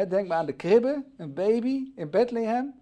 Denk 0.09 0.29
maar 0.29 0.39
aan 0.39 0.47
de 0.47 0.53
kribbe, 0.53 1.05
een 1.17 1.35
baby 1.35 1.93
in 1.97 2.11
Bethlehem. 2.11 2.75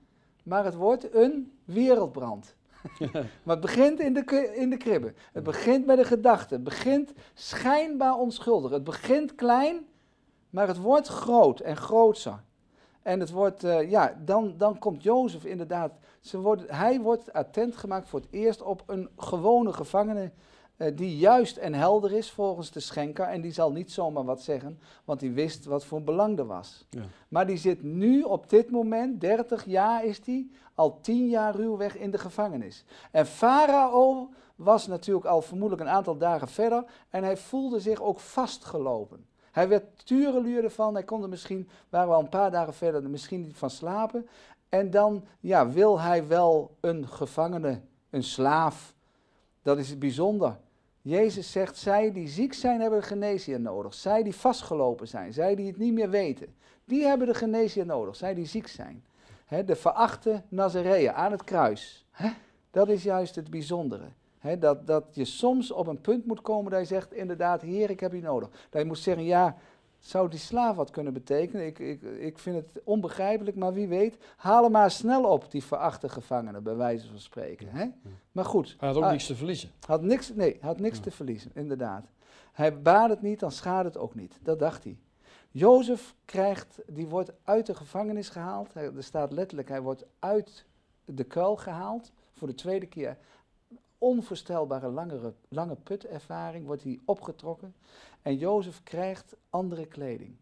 Maar 0.42 0.64
het 0.64 0.74
wordt 0.74 1.14
een 1.14 1.52
wereldbrand. 1.64 2.54
maar 3.42 3.56
het 3.56 3.60
begint 3.60 4.00
in 4.00 4.14
de, 4.14 4.52
in 4.54 4.70
de 4.70 4.76
kribbe. 4.76 5.14
Het 5.32 5.42
begint 5.42 5.86
met 5.86 5.98
een 5.98 6.04
gedachte. 6.04 6.54
Het 6.54 6.64
begint 6.64 7.12
schijnbaar 7.34 8.14
onschuldig. 8.14 8.70
Het 8.70 8.84
begint 8.84 9.34
klein, 9.34 9.86
maar 10.50 10.68
het 10.68 10.78
wordt 10.78 11.08
groot 11.08 11.60
en 11.60 11.76
grootser. 11.76 12.42
En 13.02 13.20
het 13.20 13.30
wordt, 13.30 13.64
eh, 13.64 13.90
ja, 13.90 14.18
dan, 14.24 14.54
dan 14.56 14.78
komt 14.78 15.02
Jozef 15.02 15.44
inderdaad. 15.44 15.92
Ze 16.20 16.64
hij 16.66 17.00
wordt 17.00 17.32
attent 17.32 17.76
gemaakt 17.76 18.08
voor 18.08 18.20
het 18.20 18.28
eerst 18.30 18.62
op 18.62 18.82
een 18.86 19.08
gewone 19.16 19.72
gevangene. 19.72 20.32
eh, 20.76 20.96
die 20.96 21.16
juist 21.16 21.56
en 21.56 21.74
helder 21.74 22.12
is 22.12 22.30
volgens 22.30 22.70
de 22.70 22.80
schenker. 22.80 23.24
En 23.24 23.40
die 23.40 23.52
zal 23.52 23.72
niet 23.72 23.92
zomaar 23.92 24.24
wat 24.24 24.42
zeggen, 24.42 24.78
want 25.04 25.20
die 25.20 25.32
wist 25.32 25.64
wat 25.64 25.84
voor 25.84 26.02
belang 26.02 26.38
er 26.38 26.46
was. 26.46 26.86
Ja. 26.90 27.02
Maar 27.28 27.46
die 27.46 27.56
zit 27.56 27.82
nu 27.82 28.22
op 28.22 28.50
dit 28.50 28.70
moment, 28.70 29.20
30 29.20 29.64
jaar 29.64 30.04
is 30.04 30.20
die, 30.20 30.50
al 30.74 31.00
10 31.00 31.28
jaar 31.28 31.56
ruwweg 31.56 31.96
in 31.96 32.10
de 32.10 32.18
gevangenis. 32.18 32.84
En 33.10 33.26
Farao 33.26 34.30
was 34.56 34.86
natuurlijk 34.86 35.26
al 35.26 35.42
vermoedelijk 35.42 35.88
een 35.88 35.94
aantal 35.94 36.16
dagen 36.16 36.48
verder 36.48 36.84
en 37.10 37.24
hij 37.24 37.36
voelde 37.36 37.80
zich 37.80 38.02
ook 38.02 38.20
vastgelopen. 38.20 39.26
Hij 39.52 39.68
werd 39.68 40.06
tureluur 40.06 40.64
ervan, 40.64 40.94
hij 40.94 41.02
kon 41.02 41.22
er 41.22 41.28
misschien, 41.28 41.68
waren 41.88 42.08
we 42.08 42.14
al 42.14 42.20
een 42.20 42.28
paar 42.28 42.50
dagen 42.50 42.74
verder, 42.74 43.02
er 43.02 43.10
misschien 43.10 43.40
niet 43.40 43.56
van 43.56 43.70
slapen. 43.70 44.28
En 44.68 44.90
dan 44.90 45.24
ja, 45.40 45.68
wil 45.68 46.00
hij 46.00 46.26
wel 46.26 46.76
een 46.80 47.08
gevangene, 47.08 47.80
een 48.10 48.22
slaaf. 48.22 48.94
Dat 49.62 49.78
is 49.78 49.98
bijzonder. 49.98 50.58
Jezus 51.02 51.52
zegt, 51.52 51.76
zij 51.76 52.12
die 52.12 52.28
ziek 52.28 52.52
zijn 52.54 52.80
hebben 52.80 53.00
de 53.00 53.06
geneesheer 53.06 53.60
nodig. 53.60 53.94
Zij 53.94 54.22
die 54.22 54.34
vastgelopen 54.34 55.08
zijn, 55.08 55.32
zij 55.32 55.54
die 55.54 55.66
het 55.66 55.78
niet 55.78 55.92
meer 55.92 56.10
weten. 56.10 56.54
Die 56.84 57.04
hebben 57.04 57.26
de 57.26 57.34
geneesheer 57.34 57.86
nodig, 57.86 58.16
zij 58.16 58.34
die 58.34 58.46
ziek 58.46 58.66
zijn. 58.66 59.04
De 59.66 59.76
verachte 59.76 60.42
Nazareeën 60.48 61.12
aan 61.12 61.32
het 61.32 61.44
kruis. 61.44 62.06
Dat 62.70 62.88
is 62.88 63.02
juist 63.02 63.34
het 63.34 63.50
bijzondere. 63.50 64.04
Hè, 64.42 64.58
dat, 64.58 64.86
dat 64.86 65.04
je 65.12 65.24
soms 65.24 65.70
op 65.70 65.86
een 65.86 66.00
punt 66.00 66.26
moet 66.26 66.40
komen 66.42 66.70
dat 66.70 66.80
je 66.80 66.86
zegt, 66.86 67.12
inderdaad, 67.12 67.62
Heer, 67.62 67.90
ik 67.90 68.00
heb 68.00 68.12
u 68.14 68.20
nodig. 68.20 68.48
Dat 68.70 68.80
je 68.82 68.86
moet 68.86 68.98
zeggen, 68.98 69.24
ja, 69.24 69.56
zou 69.98 70.28
die 70.28 70.38
slaaf 70.38 70.76
wat 70.76 70.90
kunnen 70.90 71.12
betekenen? 71.12 71.66
Ik, 71.66 71.78
ik, 71.78 72.02
ik 72.02 72.38
vind 72.38 72.56
het 72.56 72.84
onbegrijpelijk, 72.84 73.56
maar 73.56 73.72
wie 73.72 73.88
weet, 73.88 74.16
haal 74.36 74.62
hem 74.62 74.72
maar 74.72 74.90
snel 74.90 75.24
op, 75.24 75.50
die 75.50 75.64
verachte 75.64 76.08
gevangenen, 76.08 76.62
bij 76.62 76.74
wijze 76.76 77.08
van 77.08 77.18
spreken. 77.18 77.68
Hè? 77.70 77.86
Maar 78.32 78.44
goed, 78.44 78.76
Hij 78.78 78.88
had 78.88 78.96
ook 78.96 79.04
Ah, 79.04 79.10
niets 79.10 79.26
te 79.26 79.34
verliezen. 79.36 79.70
had 79.86 80.02
niks, 80.02 80.34
nee, 80.34 80.58
had 80.60 80.78
niks 80.80 80.96
Ja. 80.96 81.02
te 81.02 81.10
verliezen, 81.10 81.50
inderdaad. 81.54 82.04
Hij 82.52 82.82
baat 82.82 83.08
het 83.10 83.22
niet, 83.22 83.40
dan 83.40 83.50
schaadt 83.52 83.84
het 83.84 83.98
ook 83.98 84.14
niet. 84.14 84.38
Dat 84.42 84.58
dacht 84.58 84.84
hij. 84.84 84.96
Jozef 85.50 86.14
krijgt, 86.24 86.78
die 86.86 87.06
wordt 87.06 87.32
uit 87.44 87.66
de 87.66 87.74
gevangenis 87.74 88.28
gehaald. 88.28 88.74
Hij, 88.74 88.84
er 88.96 89.02
staat 89.02 89.32
letterlijk, 89.32 89.68
hij 89.68 89.80
wordt 89.80 90.04
uit 90.18 90.64
de 91.04 91.24
kuil 91.24 91.56
gehaald. 91.56 92.12
Voor 92.32 92.48
de 92.48 92.54
tweede 92.54 92.86
keer. 92.86 93.16
Onvoorstelbare 94.02 94.88
langere, 94.88 95.32
lange 95.48 95.76
putervaring 95.76 96.66
wordt 96.66 96.82
hij 96.82 97.00
opgetrokken. 97.04 97.74
En 98.22 98.36
Jozef 98.36 98.82
krijgt 98.82 99.36
andere 99.50 99.86
kleding. 99.86 100.36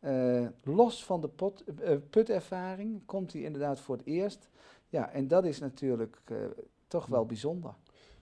Eh, 0.00 0.46
los 0.62 1.04
van 1.04 1.20
de 1.20 1.28
pot, 1.28 1.64
eh, 1.64 1.96
putervaring 2.10 3.00
komt 3.06 3.32
hij 3.32 3.42
inderdaad 3.42 3.80
voor 3.80 3.96
het 3.96 4.06
eerst. 4.06 4.48
Ja, 4.88 5.10
en 5.10 5.28
dat 5.28 5.44
is 5.44 5.58
natuurlijk 5.58 6.20
eh, 6.24 6.36
toch 6.86 7.06
wel 7.06 7.26
bijzonder. 7.26 7.74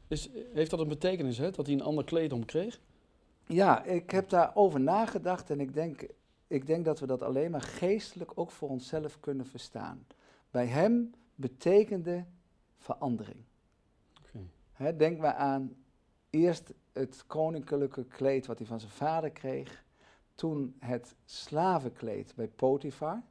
Is, 0.08 0.28
heeft 0.52 0.70
dat 0.70 0.80
een 0.80 0.88
betekenis, 0.88 1.38
hè, 1.38 1.50
dat 1.50 1.66
hij 1.66 1.74
een 1.74 1.82
ander 1.82 2.04
kleed 2.04 2.32
om 2.32 2.44
kreeg? 2.44 2.80
Ja, 3.46 3.84
ik 3.84 4.10
heb 4.10 4.28
daarover 4.28 4.80
nagedacht 4.80 5.50
en 5.50 5.60
ik 5.60 5.74
denk, 5.74 6.06
ik 6.46 6.66
denk 6.66 6.84
dat 6.84 7.00
we 7.00 7.06
dat 7.06 7.22
alleen 7.22 7.50
maar 7.50 7.62
geestelijk 7.62 8.32
ook 8.34 8.50
voor 8.50 8.68
onszelf 8.68 9.20
kunnen 9.20 9.46
verstaan. 9.46 10.06
Bij 10.50 10.66
hem 10.66 11.10
betekende 11.34 12.24
verandering. 12.78 13.47
Denk 14.96 15.18
maar 15.18 15.34
aan 15.34 15.76
eerst 16.30 16.72
het 16.92 17.24
koninklijke 17.26 18.04
kleed 18.04 18.46
wat 18.46 18.58
hij 18.58 18.66
van 18.66 18.80
zijn 18.80 18.92
vader 18.92 19.30
kreeg. 19.30 19.84
Toen 20.34 20.76
het 20.78 21.14
slavenkleed 21.24 22.32
bij 22.36 22.48
Potifar. 22.48 23.22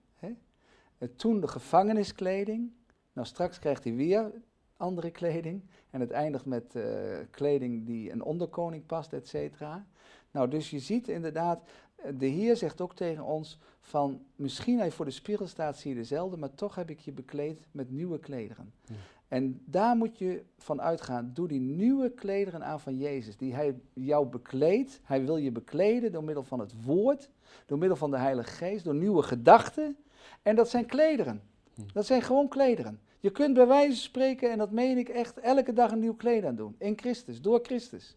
Toen 1.16 1.40
de 1.42 1.48
gevangeniskleding. 1.48 2.72
Nou, 3.14 3.28
straks 3.28 3.60
krijgt 3.60 3.84
hij 3.84 3.96
weer 3.96 4.32
andere 4.78 5.12
kleding. 5.12 5.64
En 5.90 6.00
het 6.00 6.12
eindigt 6.12 6.46
met 6.46 6.76
eh, 6.76 6.84
kleding 7.32 7.86
die 7.86 8.12
een 8.12 8.24
onderkoning 8.24 8.86
past, 8.86 9.14
et 9.14 9.28
cetera. 9.28 9.86
Nou, 10.32 10.50
dus 10.50 10.70
je 10.70 10.80
ziet 10.80 11.08
inderdaad, 11.08 11.70
eh, 11.96 12.12
de 12.18 12.26
Heer 12.26 12.56
zegt 12.56 12.82
ook 12.82 12.96
tegen 12.96 13.24
ons 13.24 13.60
van, 13.80 14.22
misschien 14.36 14.78
hij 14.80 14.92
voor 14.92 15.06
de 15.06 15.12
spiegel 15.12 15.48
staat, 15.48 15.78
zie 15.78 15.90
je 15.90 15.98
dezelfde, 15.98 16.38
maar 16.38 16.54
toch 16.54 16.76
heb 16.76 16.90
ik 16.90 17.00
je 17.00 17.12
bekleed 17.12 17.68
met 17.72 17.92
nieuwe 17.92 18.20
klederen. 18.20 18.74
Ja. 18.86 18.96
En 19.28 19.62
daar 19.66 19.96
moet 19.96 20.18
je 20.18 20.44
van 20.58 20.82
uitgaan, 20.82 21.32
doe 21.34 21.48
die 21.48 21.60
nieuwe 21.60 22.10
klederen 22.10 22.64
aan 22.64 22.80
van 22.80 22.98
Jezus, 22.98 23.38
die 23.38 23.56
hij 23.56 23.76
jou 23.94 24.28
bekleedt. 24.28 25.00
Hij 25.04 25.26
wil 25.26 25.38
je 25.38 25.52
bekleden 25.52 26.12
door 26.12 26.24
middel 26.24 26.44
van 26.44 26.60
het 26.60 26.84
woord, 26.86 27.30
door 27.66 27.78
middel 27.78 27.98
van 27.98 28.12
de 28.12 28.18
Heilige 28.18 28.50
Geest, 28.50 28.84
door 28.84 28.96
nieuwe 28.96 29.24
gedachten. 29.24 29.98
En 30.42 30.56
dat 30.56 30.70
zijn 30.70 30.86
klederen. 30.86 31.42
Hm. 31.76 31.82
Dat 31.94 32.06
zijn 32.06 32.22
gewoon 32.22 32.48
klederen. 32.48 33.00
Je 33.20 33.32
kunt 33.32 33.54
bij 33.54 33.68
wijze 33.68 33.92
van 33.92 34.02
spreken, 34.02 34.52
en 34.52 34.58
dat 34.58 34.72
meen 34.72 34.98
ik 34.98 35.10
echt, 35.10 35.40
elke 35.40 35.74
dag 35.74 35.92
een 35.92 36.00
nieuw 36.00 36.16
kleed 36.16 36.46
aan 36.46 36.56
doen. 36.56 36.76
In 36.78 36.98
Christus, 36.98 37.42
door 37.42 37.60
Christus. 37.64 38.16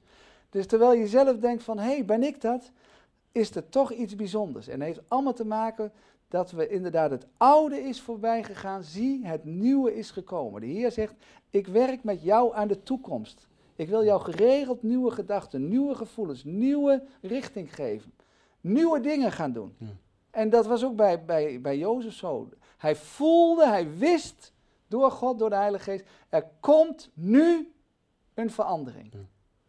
Dus 0.50 0.66
terwijl 0.66 0.92
je 0.92 1.06
zelf 1.06 1.36
denkt 1.36 1.62
van, 1.62 1.78
hé, 1.78 1.84
hey, 1.84 2.04
ben 2.04 2.22
ik 2.22 2.40
dat? 2.40 2.72
Is 3.32 3.54
er 3.54 3.68
toch 3.68 3.92
iets 3.92 4.16
bijzonders. 4.16 4.68
En 4.68 4.80
het 4.80 4.88
heeft 4.88 5.08
allemaal 5.08 5.32
te 5.32 5.44
maken 5.44 5.92
dat 6.28 6.50
we 6.50 6.68
inderdaad 6.68 7.10
het 7.10 7.26
oude 7.36 7.80
is 7.80 8.00
voorbij 8.00 8.44
gegaan. 8.44 8.82
Zie, 8.82 9.26
het 9.26 9.44
nieuwe 9.44 9.96
is 9.96 10.10
gekomen. 10.10 10.60
De 10.60 10.66
Heer 10.66 10.92
zegt, 10.92 11.14
ik 11.50 11.66
werk 11.66 12.04
met 12.04 12.22
jou 12.22 12.54
aan 12.54 12.68
de 12.68 12.82
toekomst. 12.82 13.48
Ik 13.76 13.88
wil 13.88 14.04
jou 14.04 14.20
geregeld 14.20 14.82
nieuwe 14.82 15.10
gedachten, 15.10 15.68
nieuwe 15.68 15.94
gevoelens, 15.94 16.44
nieuwe 16.44 17.02
richting 17.20 17.74
geven. 17.74 18.12
Nieuwe 18.60 19.00
dingen 19.00 19.32
gaan 19.32 19.52
doen. 19.52 19.74
Ja. 19.78 19.86
En 20.30 20.50
dat 20.50 20.66
was 20.66 20.84
ook 20.84 20.96
bij, 20.96 21.24
bij, 21.24 21.60
bij 21.60 21.78
Jozef 21.78 22.12
zo. 22.12 22.48
Hij 22.76 22.96
voelde, 22.96 23.66
hij 23.66 23.96
wist 23.96 24.52
door 24.88 25.10
God, 25.10 25.38
door 25.38 25.50
de 25.50 25.56
Heilige 25.56 25.90
Geest, 25.90 26.04
er 26.28 26.46
komt 26.60 27.10
nu 27.14 27.72
een 28.34 28.50
verandering. 28.50 29.12
Ja. 29.12 29.18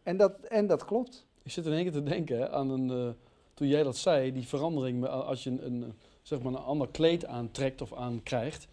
En, 0.02 0.16
dat, 0.16 0.40
en 0.40 0.66
dat 0.66 0.84
klopt. 0.84 1.26
Ik 1.42 1.50
zit 1.50 1.66
in 1.66 1.72
één 1.72 1.82
keer 1.82 1.92
te 1.92 2.02
denken 2.02 2.52
aan 2.52 2.70
een, 2.70 2.90
eh, 2.90 3.14
toen 3.54 3.68
jij 3.68 3.82
dat 3.82 3.96
zei, 3.96 4.32
die 4.32 4.46
verandering, 4.48 5.00
met- 5.00 5.10
als 5.10 5.44
je 5.44 5.50
een, 5.50 5.66
een, 5.66 5.92
zeg 6.22 6.42
maar 6.42 6.52
een 6.52 6.58
ander 6.58 6.88
kleed 6.88 7.26
aantrekt 7.26 7.80
of 7.80 7.92
aankrijgt, 7.94 8.66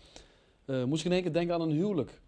eh 0.65 0.83
moest 0.83 0.99
ik 0.99 1.05
in 1.05 1.11
één 1.13 1.21
keer 1.21 1.33
denken 1.33 1.53
aan 1.55 1.61
een 1.61 1.71
huwelijk. 1.71 2.21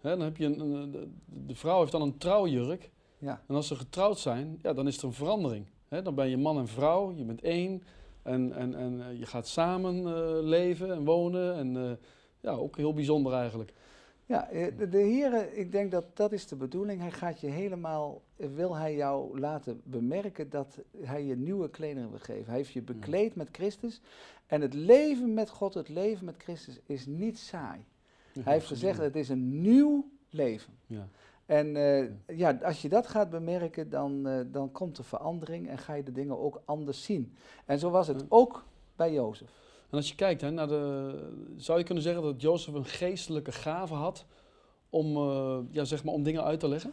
Hè, 0.00 0.10
dan 0.10 0.20
heb 0.20 0.36
je 0.36 0.44
een, 0.44 0.60
een- 0.60 0.90
de, 1.26 1.54
vrouw 1.54 1.78
heeft 1.80 1.92
dan 1.92 2.02
een 2.02 2.18
trouwjurk 2.18 2.90
Ja. 3.18 3.42
en 3.48 3.54
als 3.54 3.66
ze 3.66 3.76
getrouwd 3.76 4.18
zijn, 4.18 4.58
ja, 4.62 4.72
dan 4.72 4.86
is 4.86 4.98
er 4.98 5.04
een 5.04 5.12
verandering. 5.12 5.66
Hè, 5.88 6.02
dan 6.02 6.14
ben 6.14 6.28
je 6.28 6.36
man 6.36 6.58
en 6.58 6.68
vrouw, 6.68 7.12
je 7.16 7.24
bent 7.24 7.40
één 7.42 7.82
en, 8.22 8.52
en, 8.52 8.74
en 8.74 9.00
eh, 9.08 9.18
je 9.18 9.26
gaat 9.26 9.46
samen 9.48 9.96
eh, 10.06 10.42
leven 10.42 10.90
en 10.92 11.04
wonen 11.04 11.54
en 11.54 11.76
eh, 11.76 11.90
ja, 12.40 12.50
ook 12.52 12.76
heel 12.76 12.92
bijzonder 12.94 13.32
eigenlijk. 13.32 13.72
Ja, 14.26 14.48
eh, 14.48 14.66
de, 14.76 14.88
de 14.88 14.98
Heer, 14.98 15.52
ik 15.52 15.72
denk 15.72 15.90
dat 15.90 16.16
dat 16.16 16.32
is 16.32 16.46
de 16.46 16.56
bedoeling. 16.56 17.00
Hij 17.00 17.10
gaat 17.10 17.40
je 17.40 17.46
helemaal, 17.46 18.22
wil 18.36 18.76
hij 18.76 18.94
jou 18.94 19.38
laten 19.38 19.80
bemerken 19.84 20.50
dat 20.50 20.78
hij 21.00 21.24
je 21.24 21.36
nieuwe 21.36 21.70
kleding 21.70 22.10
wil 22.10 22.18
geven. 22.18 22.46
Hij 22.46 22.56
heeft 22.56 22.72
je 22.72 22.82
bekleed 22.82 23.34
met 23.34 23.48
Christus. 23.52 24.00
En 24.46 24.60
het 24.60 24.74
leven 24.74 25.34
met 25.34 25.50
God, 25.50 25.74
het 25.74 25.88
leven 25.88 26.24
met 26.24 26.34
Christus 26.38 26.80
is 26.86 27.06
niet 27.06 27.38
saai. 27.38 27.84
Hij 28.40 28.52
heeft 28.52 28.66
gezegd, 28.66 28.98
het 28.98 29.16
is 29.16 29.28
een 29.28 29.60
nieuw 29.60 30.10
leven. 30.30 30.72
Ja. 30.86 31.08
En 31.46 31.76
eh, 31.76 32.08
ja, 32.36 32.58
als 32.62 32.82
je 32.82 32.88
dat 32.88 33.06
gaat 33.06 33.30
bemerken, 33.30 33.90
dan, 33.90 34.26
eh, 34.26 34.40
dan 34.46 34.72
komt 34.72 34.98
er 34.98 35.04
verandering 35.04 35.68
en 35.68 35.78
ga 35.78 35.94
je 35.94 36.02
de 36.02 36.12
dingen 36.12 36.38
ook 36.38 36.62
anders 36.64 37.04
zien. 37.04 37.34
En 37.64 37.78
zo 37.78 37.90
was 37.90 38.06
het 38.06 38.24
ook 38.28 38.64
bij 38.96 39.12
Jozef. 39.12 39.50
En 39.92 39.98
als 39.98 40.08
je 40.08 40.14
kijkt 40.14 40.40
hè, 40.40 40.50
naar 40.50 40.68
de. 40.68 41.14
Zou 41.56 41.78
je 41.78 41.84
kunnen 41.84 42.02
zeggen 42.02 42.22
dat 42.22 42.40
Jozef 42.40 42.74
een 42.74 42.84
geestelijke 42.84 43.52
gave 43.52 43.94
had 43.94 44.26
om, 44.90 45.16
eh, 45.16 45.58
ja, 45.70 45.84
zeg 45.84 46.04
maar, 46.04 46.14
om 46.14 46.22
dingen 46.22 46.44
uit 46.44 46.60
te 46.60 46.68
leggen? 46.68 46.92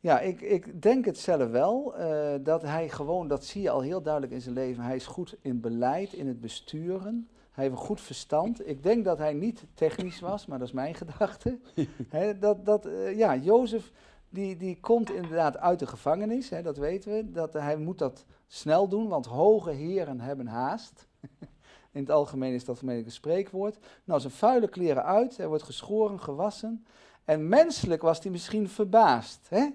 Ja, 0.00 0.20
ik, 0.20 0.40
ik 0.40 0.82
denk 0.82 1.04
het 1.04 1.18
zelf 1.18 1.50
wel. 1.50 1.96
eh, 1.96 2.34
dat 2.44 2.62
hij 2.62 2.88
gewoon, 2.88 3.28
dat 3.28 3.44
zie 3.44 3.62
je 3.62 3.70
al 3.70 3.80
heel 3.80 4.02
duidelijk 4.02 4.32
in 4.32 4.40
zijn 4.40 4.54
leven. 4.54 4.84
Hij 4.84 4.96
is 4.96 5.06
goed 5.06 5.36
in 5.40 5.60
beleid, 5.60 6.12
in 6.12 6.26
het 6.26 6.40
besturen. 6.40 7.28
Hij 7.50 7.64
heeft 7.64 7.76
een 7.76 7.86
goed 7.86 8.00
verstand. 8.00 8.68
Ik 8.68 8.82
denk 8.82 9.04
dat 9.04 9.18
hij 9.18 9.32
niet 9.32 9.66
technisch 9.74 10.20
was, 10.20 10.46
maar 10.46 10.58
dat 10.58 10.68
is 10.68 10.74
mijn 10.74 10.94
gedachte. 11.02 11.58
Dat, 12.40 12.64
dat, 12.64 12.86
eh, 12.86 13.16
ja, 13.16 13.36
Jozef, 13.36 13.92
die, 14.28 14.56
die 14.56 14.80
komt 14.80 15.10
inderdaad 15.10 15.56
uit 15.56 15.78
de 15.78 15.86
gevangenis, 15.86 16.48
hè, 16.48 16.62
dat 16.62 16.76
weten 16.76 17.12
we. 17.12 17.30
Dat, 17.32 17.52
hij 17.52 17.76
moet 17.76 17.98
dat 17.98 18.24
snel 18.46 18.88
doen, 18.88 19.08
want 19.08 19.26
hoge 19.26 19.70
heren 19.70 20.20
hebben 20.20 20.46
haast. 20.46 21.06
In 21.92 22.00
het 22.00 22.10
algemeen 22.10 22.52
is 22.54 22.64
dat 22.64 22.78
gemeen 22.78 23.04
een 23.04 23.10
spreekwoord. 23.12 23.78
Nou, 24.04 24.20
zijn 24.20 24.32
vuile 24.32 24.68
kleren 24.68 25.04
uit, 25.04 25.36
hij 25.36 25.46
wordt 25.48 25.62
geschoren, 25.62 26.20
gewassen. 26.20 26.86
En 27.24 27.48
menselijk 27.48 28.02
was 28.02 28.22
hij 28.22 28.30
misschien 28.30 28.68
verbaasd. 28.68 29.46
Hè? 29.48 29.68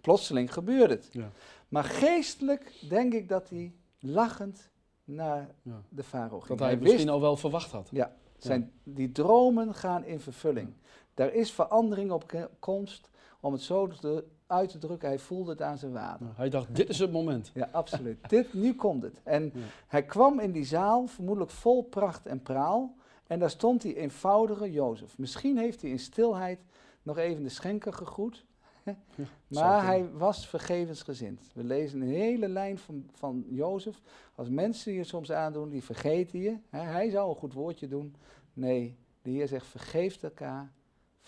Plotseling 0.00 0.52
gebeurde 0.52 0.94
het. 0.94 1.08
Ja. 1.12 1.30
Maar 1.68 1.84
geestelijk 1.84 2.72
denk 2.88 3.12
ik 3.14 3.28
dat 3.28 3.48
hij 3.48 3.72
lachend 3.98 4.70
naar 5.04 5.54
Ja. 5.62 5.82
de 5.88 6.02
farao 6.02 6.36
ging. 6.38 6.48
Dat 6.48 6.58
hij, 6.58 6.68
hij 6.68 6.76
misschien 6.76 6.98
wist, 6.98 7.10
al 7.10 7.20
wel 7.20 7.36
verwacht 7.36 7.70
had. 7.70 7.90
zijn, 8.38 8.72
die 8.82 9.12
dromen 9.12 9.74
gaan 9.74 10.04
in 10.04 10.20
vervulling. 10.20 10.74
Daar 11.14 11.32
is 11.32 11.52
verandering 11.52 12.10
op 12.10 12.48
komst, 12.58 13.08
om 13.40 13.52
het 13.52 13.62
zo 13.62 13.86
te, 13.86 14.24
uit 14.48 14.68
te 14.70 14.78
drukken. 14.78 15.08
Hij 15.08 15.18
voelde 15.18 15.50
het 15.50 15.62
aan 15.62 15.78
zijn 15.78 15.92
water. 15.92 16.24
Nou, 16.24 16.36
hij 16.36 16.48
dacht, 16.48 16.74
dit 16.76 16.88
is 16.88 16.98
het 16.98 17.12
moment. 17.12 17.50
Ja, 17.54 17.68
absoluut. 17.72 18.28
Dit, 18.28 18.54
nu 18.54 18.74
komt 18.74 19.02
het. 19.02 19.20
En 19.22 19.50
Ja. 19.54 19.60
hij 19.86 20.02
kwam 20.02 20.40
in 20.40 20.52
die 20.52 20.64
zaal, 20.64 21.06
vermoedelijk 21.06 21.50
vol 21.52 21.82
pracht 21.82 22.26
en 22.26 22.42
praal. 22.42 22.94
En 23.26 23.38
daar 23.38 23.50
stond 23.50 23.82
die 23.82 23.96
eenvoudige 23.96 24.70
Jozef. 24.72 25.18
Misschien 25.18 25.58
heeft 25.58 25.82
hij 25.82 25.90
in 25.90 25.98
stilheid 25.98 26.58
nog 27.02 27.18
even 27.18 27.42
de 27.42 27.48
schenker 27.48 27.92
gegroet. 27.92 28.46
maar 29.48 29.84
hij 29.84 30.10
was 30.12 30.48
vergevensgezind. 30.48 31.50
We 31.54 31.64
lezen 31.64 32.00
een 32.00 32.08
hele 32.08 32.48
lijn 32.48 32.78
van, 32.78 33.06
van 33.12 33.44
Jozef. 33.48 34.00
Als 34.34 34.48
mensen 34.48 34.92
je 34.92 35.04
soms 35.04 35.32
aandoen, 35.32 35.68
die 35.68 35.84
vergeten 35.84 36.38
je. 36.38 36.56
Hij 36.70 37.10
zou 37.10 37.28
een 37.30 37.36
goed 37.36 37.52
woordje 37.52 37.88
doen. 37.88 38.14
Nee, 38.52 38.96
de 39.22 39.30
Heer 39.30 39.48
zegt 39.48 39.66
vergeeft 39.66 40.22
elkaar, 40.24 40.72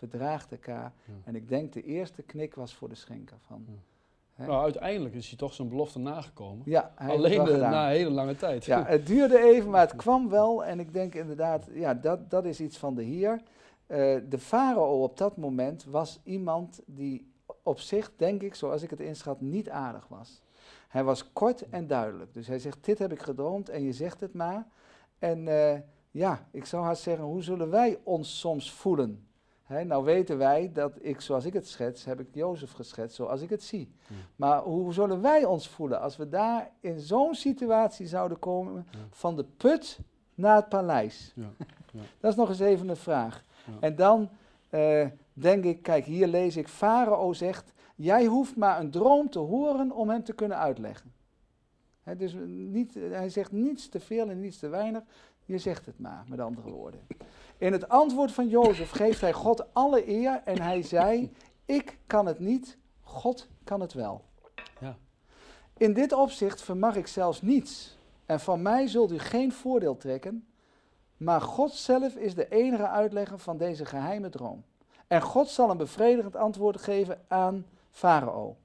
verdraagt 0.09 0.53
elkaar. 0.53 0.93
Ja. 1.05 1.13
En 1.25 1.35
ik 1.35 1.49
denk 1.49 1.73
de 1.73 1.83
eerste 1.83 2.23
knik 2.23 2.55
was 2.55 2.75
voor 2.75 2.89
de 2.89 2.95
schenker. 2.95 3.37
Van, 3.47 3.65
Ja. 4.37 4.47
Nou, 4.47 4.63
uiteindelijk 4.63 5.15
is 5.15 5.29
hij 5.29 5.39
toch 5.39 5.55
zijn 5.55 5.69
belofte 5.69 5.99
nagekomen. 5.99 6.63
Ja, 6.65 6.93
Alleen 6.97 7.45
de- 7.45 7.57
na 7.57 7.85
een 7.85 7.91
hele 7.97 8.11
lange 8.11 8.37
tijd. 8.37 8.65
Ja, 8.65 8.85
het 8.85 9.07
duurde 9.07 9.39
even, 9.39 9.71
maar 9.71 9.81
het 9.81 9.97
kwam 9.97 10.29
wel. 10.29 10.65
En 10.65 10.81
ik 10.81 10.93
denk 10.93 11.15
inderdaad, 11.15 11.69
ja, 11.73 11.95
dat, 11.95 12.31
dat 12.31 12.45
is 12.45 12.61
iets 12.61 12.79
van 12.79 12.95
de 12.95 13.03
Heer. 13.03 13.41
Eh, 13.87 13.97
de 14.29 14.39
farao 14.39 15.03
op 15.03 15.17
dat 15.19 15.37
moment 15.37 15.85
was 15.85 16.21
iemand 16.25 16.81
die 16.87 17.33
op 17.63 17.81
zich, 17.81 18.13
denk 18.17 18.43
ik, 18.43 18.55
zoals 18.55 18.83
ik 18.83 18.91
het 18.91 19.01
inschat, 19.01 19.41
niet 19.41 19.71
aardig 19.71 20.09
was. 20.09 20.43
Hij 20.89 21.05
was 21.05 21.33
kort 21.33 21.69
en 21.69 21.87
duidelijk. 21.87 22.35
Dus 22.35 22.47
hij 22.47 22.59
zegt, 22.59 22.85
dit 22.85 22.99
heb 22.99 23.13
ik 23.13 23.23
gedroomd 23.23 23.69
en 23.69 23.83
je 23.83 23.93
zegt 23.93 24.21
het 24.21 24.35
maar. 24.35 24.67
En 25.19 25.49
eh, 25.49 25.79
ja, 26.11 26.47
ik 26.51 26.65
zou 26.65 26.85
haast 26.85 27.03
zeggen, 27.03 27.25
hoe 27.25 27.43
zullen 27.43 27.71
wij 27.71 27.99
ons 28.03 28.39
soms 28.39 28.73
voelen? 28.73 29.25
Nou 29.87 30.05
weten 30.05 30.39
wij 30.39 30.71
dat 30.73 30.93
ik, 31.01 31.21
zoals 31.21 31.45
ik 31.45 31.53
het 31.53 31.69
schets, 31.69 32.05
heb 32.05 32.21
ik 32.21 32.27
Jozef 32.33 32.73
geschetst 32.73 33.17
zoals 33.17 33.41
ik 33.41 33.51
het 33.51 33.63
zie. 33.63 33.93
Ja. 34.09 34.15
Maar 34.37 34.63
hoe 34.63 34.93
zullen 34.93 35.21
wij 35.21 35.45
ons 35.45 35.69
voelen 35.69 36.01
als 36.01 36.17
we 36.17 36.29
daar 36.29 36.71
in 36.81 37.01
zo'n 37.01 37.35
situatie 37.35 38.07
zouden 38.07 38.39
komen, 38.39 38.87
Ja. 38.91 38.99
van 39.11 39.37
de 39.37 39.45
put 39.57 39.99
naar 40.35 40.57
het 40.57 40.69
paleis? 40.69 41.33
Ja. 41.35 41.51
Dat 42.21 42.31
is 42.31 42.37
nog 42.37 42.49
eens 42.49 42.61
even 42.61 42.89
een 42.89 42.97
vraag. 42.97 43.45
En 43.81 43.97
dan 43.97 44.29
eh, 44.69 45.07
denk 45.33 45.65
ik, 45.65 45.83
kijk, 45.83 46.05
hier 46.05 46.27
lees 46.27 46.57
ik, 46.57 46.69
Farao 46.69 47.33
zegt, 47.33 47.73
jij 47.97 48.25
hoeft 48.27 48.57
maar 48.57 48.81
een 48.81 48.91
droom 48.91 49.31
te 49.31 49.39
horen 49.39 49.93
om 49.93 50.09
hem 50.11 50.25
te 50.25 50.33
kunnen 50.33 50.59
uitleggen. 50.59 51.13
Dus 52.17 52.35
niet, 52.47 52.95
hij 52.95 53.29
zegt 53.29 53.53
niets 53.53 53.89
te 53.89 54.01
veel 54.01 54.29
en 54.31 54.41
niets 54.41 54.59
te 54.59 54.69
weinig, 54.69 55.03
je 55.45 55.59
zegt 55.59 55.87
het 55.87 55.99
maar, 55.99 56.25
met 56.29 56.41
andere 56.41 56.71
woorden. 56.71 57.01
In 57.61 57.73
het 57.73 57.89
antwoord 57.89 58.33
van 58.33 58.49
Jozef 58.49 58.91
geeft 58.91 59.21
hij 59.21 59.33
God 59.33 59.75
alle 59.75 60.09
eer 60.09 60.43
en 60.45 60.61
hij 60.61 60.83
zei, 60.83 61.33
ik 61.65 61.99
kan 62.07 62.27
het 62.27 62.39
niet, 62.39 62.77
God 63.03 63.49
kan 63.65 63.81
het 63.81 63.93
wel. 63.93 64.25
Ja. 64.81 64.97
In 65.77 65.93
dit 65.93 66.13
opzicht 66.13 66.63
vermag 66.63 66.97
ik 66.97 67.07
zelfs 67.07 67.43
niets. 67.43 67.99
En 68.27 68.41
van 68.41 68.63
mij 68.63 68.87
zult 68.87 69.13
u 69.13 69.19
geen 69.19 69.53
voordeel 69.53 69.97
trekken. 69.97 70.47
Maar 71.17 71.41
God 71.41 71.73
zelf 71.73 72.15
is 72.15 72.35
de 72.35 72.49
enige 72.49 72.89
uitlegger 72.89 73.39
van 73.39 73.57
deze 73.57 73.85
geheime 73.85 74.29
droom. 74.29 74.65
En 75.07 75.23
God 75.23 75.49
zal 75.49 75.71
een 75.71 75.77
bevredigend 75.77 76.37
antwoord 76.37 76.81
geven 76.81 77.25
aan 77.29 77.67
Farao. 77.91 78.57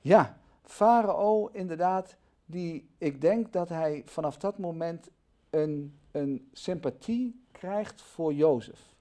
Ja, 0.00 0.38
Farao 0.62 1.48
inderdaad, 1.52 2.16
die, 2.46 2.88
ik 2.98 3.20
denk 3.20 3.52
dat 3.52 3.68
hij 3.68 4.02
vanaf 4.06 4.36
dat 4.36 4.58
moment 4.58 5.08
een, 5.50 5.98
een 6.10 6.48
sympathie 6.52 7.40
krijgt 7.60 8.02
voor 8.02 8.34
Jozef. 8.34 8.94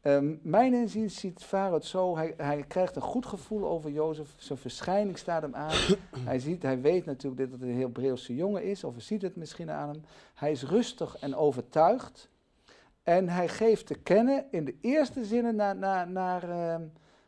Ehm, 0.00 0.34
mijn 0.42 0.74
inziens 0.74 1.16
ziet 1.16 1.42
Farao 1.44 1.74
het 1.74 1.84
zo, 1.84 2.16
hij, 2.16 2.34
hij 2.36 2.62
krijgt 2.68 2.96
een 2.96 3.02
goed 3.02 3.26
gevoel 3.26 3.66
over 3.68 3.90
Jozef, 3.90 4.34
zijn 4.36 4.58
verschijning 4.58 5.18
staat 5.18 5.42
hem 5.42 5.54
aan. 5.54 5.74
hij, 6.30 6.38
ziet, 6.38 6.62
hij 6.62 6.80
weet 6.80 7.04
natuurlijk 7.04 7.42
dat 7.42 7.60
het 7.60 7.68
een 7.68 7.74
heel 7.74 7.86
Hebreeuwse 7.86 8.34
jongen 8.34 8.64
is, 8.64 8.84
of 8.84 8.92
hij 8.92 9.02
ziet 9.02 9.22
het 9.22 9.36
misschien 9.36 9.70
aan 9.70 9.88
hem. 9.88 10.02
Hij 10.34 10.50
is 10.50 10.62
rustig 10.62 11.16
en 11.18 11.34
overtuigd. 11.34 12.28
En 13.02 13.28
hij 13.28 13.48
geeft 13.48 13.86
te 13.86 13.94
kennen, 13.94 14.44
in 14.50 14.64
de 14.64 14.74
eerste 14.80 15.24
zinnen 15.24 15.56
naar, 15.56 15.76
naar, 15.76 16.10
naar 16.10 16.50
ehm, 16.50 16.82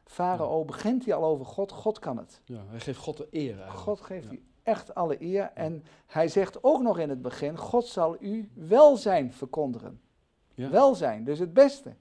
Farao, 0.05 0.65
begint 0.65 1.05
hij 1.05 1.15
al 1.15 1.25
over 1.25 1.47
God, 1.47 1.73
God 1.73 1.99
kan 1.99 2.17
het. 2.17 2.41
Ja, 2.45 2.65
hij 2.69 2.81
geeft 2.81 2.99
God 2.99 3.17
de 3.17 3.29
eer 3.31 3.51
eigenlijk. 3.55 3.79
God 3.79 4.01
geeft 4.01 4.25
Ja. 4.25 4.33
u 4.33 4.43
echt 4.63 4.95
alle 4.95 5.23
eer. 5.23 5.51
En 5.55 5.85
hij 6.07 6.29
zegt 6.29 6.65
ook 6.65 6.83
nog 6.83 6.99
in 6.99 7.09
het 7.09 7.23
begin, 7.23 7.57
God 7.59 7.87
zal 7.87 8.17
u 8.21 8.51
welzijn 8.55 9.33
verkondigen. 9.33 10.01
Ja. 10.57 10.71
Welzijn, 10.71 11.25
dus 11.25 11.39
het 11.39 11.53
beste. 11.53 11.95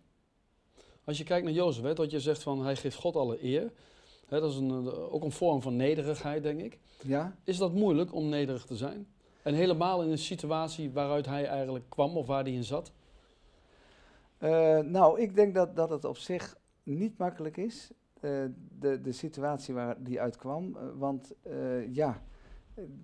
Als 1.04 1.18
je 1.18 1.24
kijkt 1.24 1.46
naar 1.46 1.54
Jozef, 1.54 1.84
hè, 1.84 1.94
dat 1.94 2.12
je 2.12 2.20
zegt 2.20 2.44
van 2.44 2.64
hij 2.64 2.76
geeft 2.76 2.98
God 2.98 3.16
alle 3.16 3.44
eer. 3.44 3.72
Hè, 4.28 4.40
dat 4.40 4.52
is 4.52 4.58
een, 4.58 4.70
eh, 4.70 5.14
ook 5.14 5.24
een 5.24 5.32
vorm 5.32 5.62
van 5.62 5.76
nederigheid, 5.76 6.44
denk 6.44 6.62
ik. 6.62 6.80
Ja? 7.04 7.36
Is 7.44 7.58
dat 7.58 7.74
moeilijk 7.74 8.14
om 8.14 8.30
nederig 8.30 8.66
te 8.66 8.76
zijn? 8.76 9.08
En 9.42 9.54
helemaal 9.54 10.04
in 10.04 10.12
een 10.12 10.18
situatie 10.18 10.92
waaruit 10.92 11.26
hij 11.26 11.48
eigenlijk 11.48 11.86
kwam 11.90 12.18
of 12.18 12.28
waar 12.28 12.44
hij 12.44 12.54
in 12.54 12.64
zat? 12.64 12.92
Eh, 14.38 14.80
nou, 14.80 15.22
ik 15.22 15.36
denk 15.36 15.54
dat, 15.54 15.76
dat 15.76 15.90
het 15.90 16.06
op 16.06 16.18
zich 16.18 16.58
niet 16.84 17.18
makkelijk 17.18 17.58
is, 17.58 17.92
eh, 18.20 18.46
de, 18.80 19.02
de 19.02 19.12
situatie 19.12 19.74
waar 19.74 20.04
die 20.04 20.22
uitkwam. 20.22 20.76
Eh, 20.76 20.84
want 20.98 21.34
ja, 21.92 22.22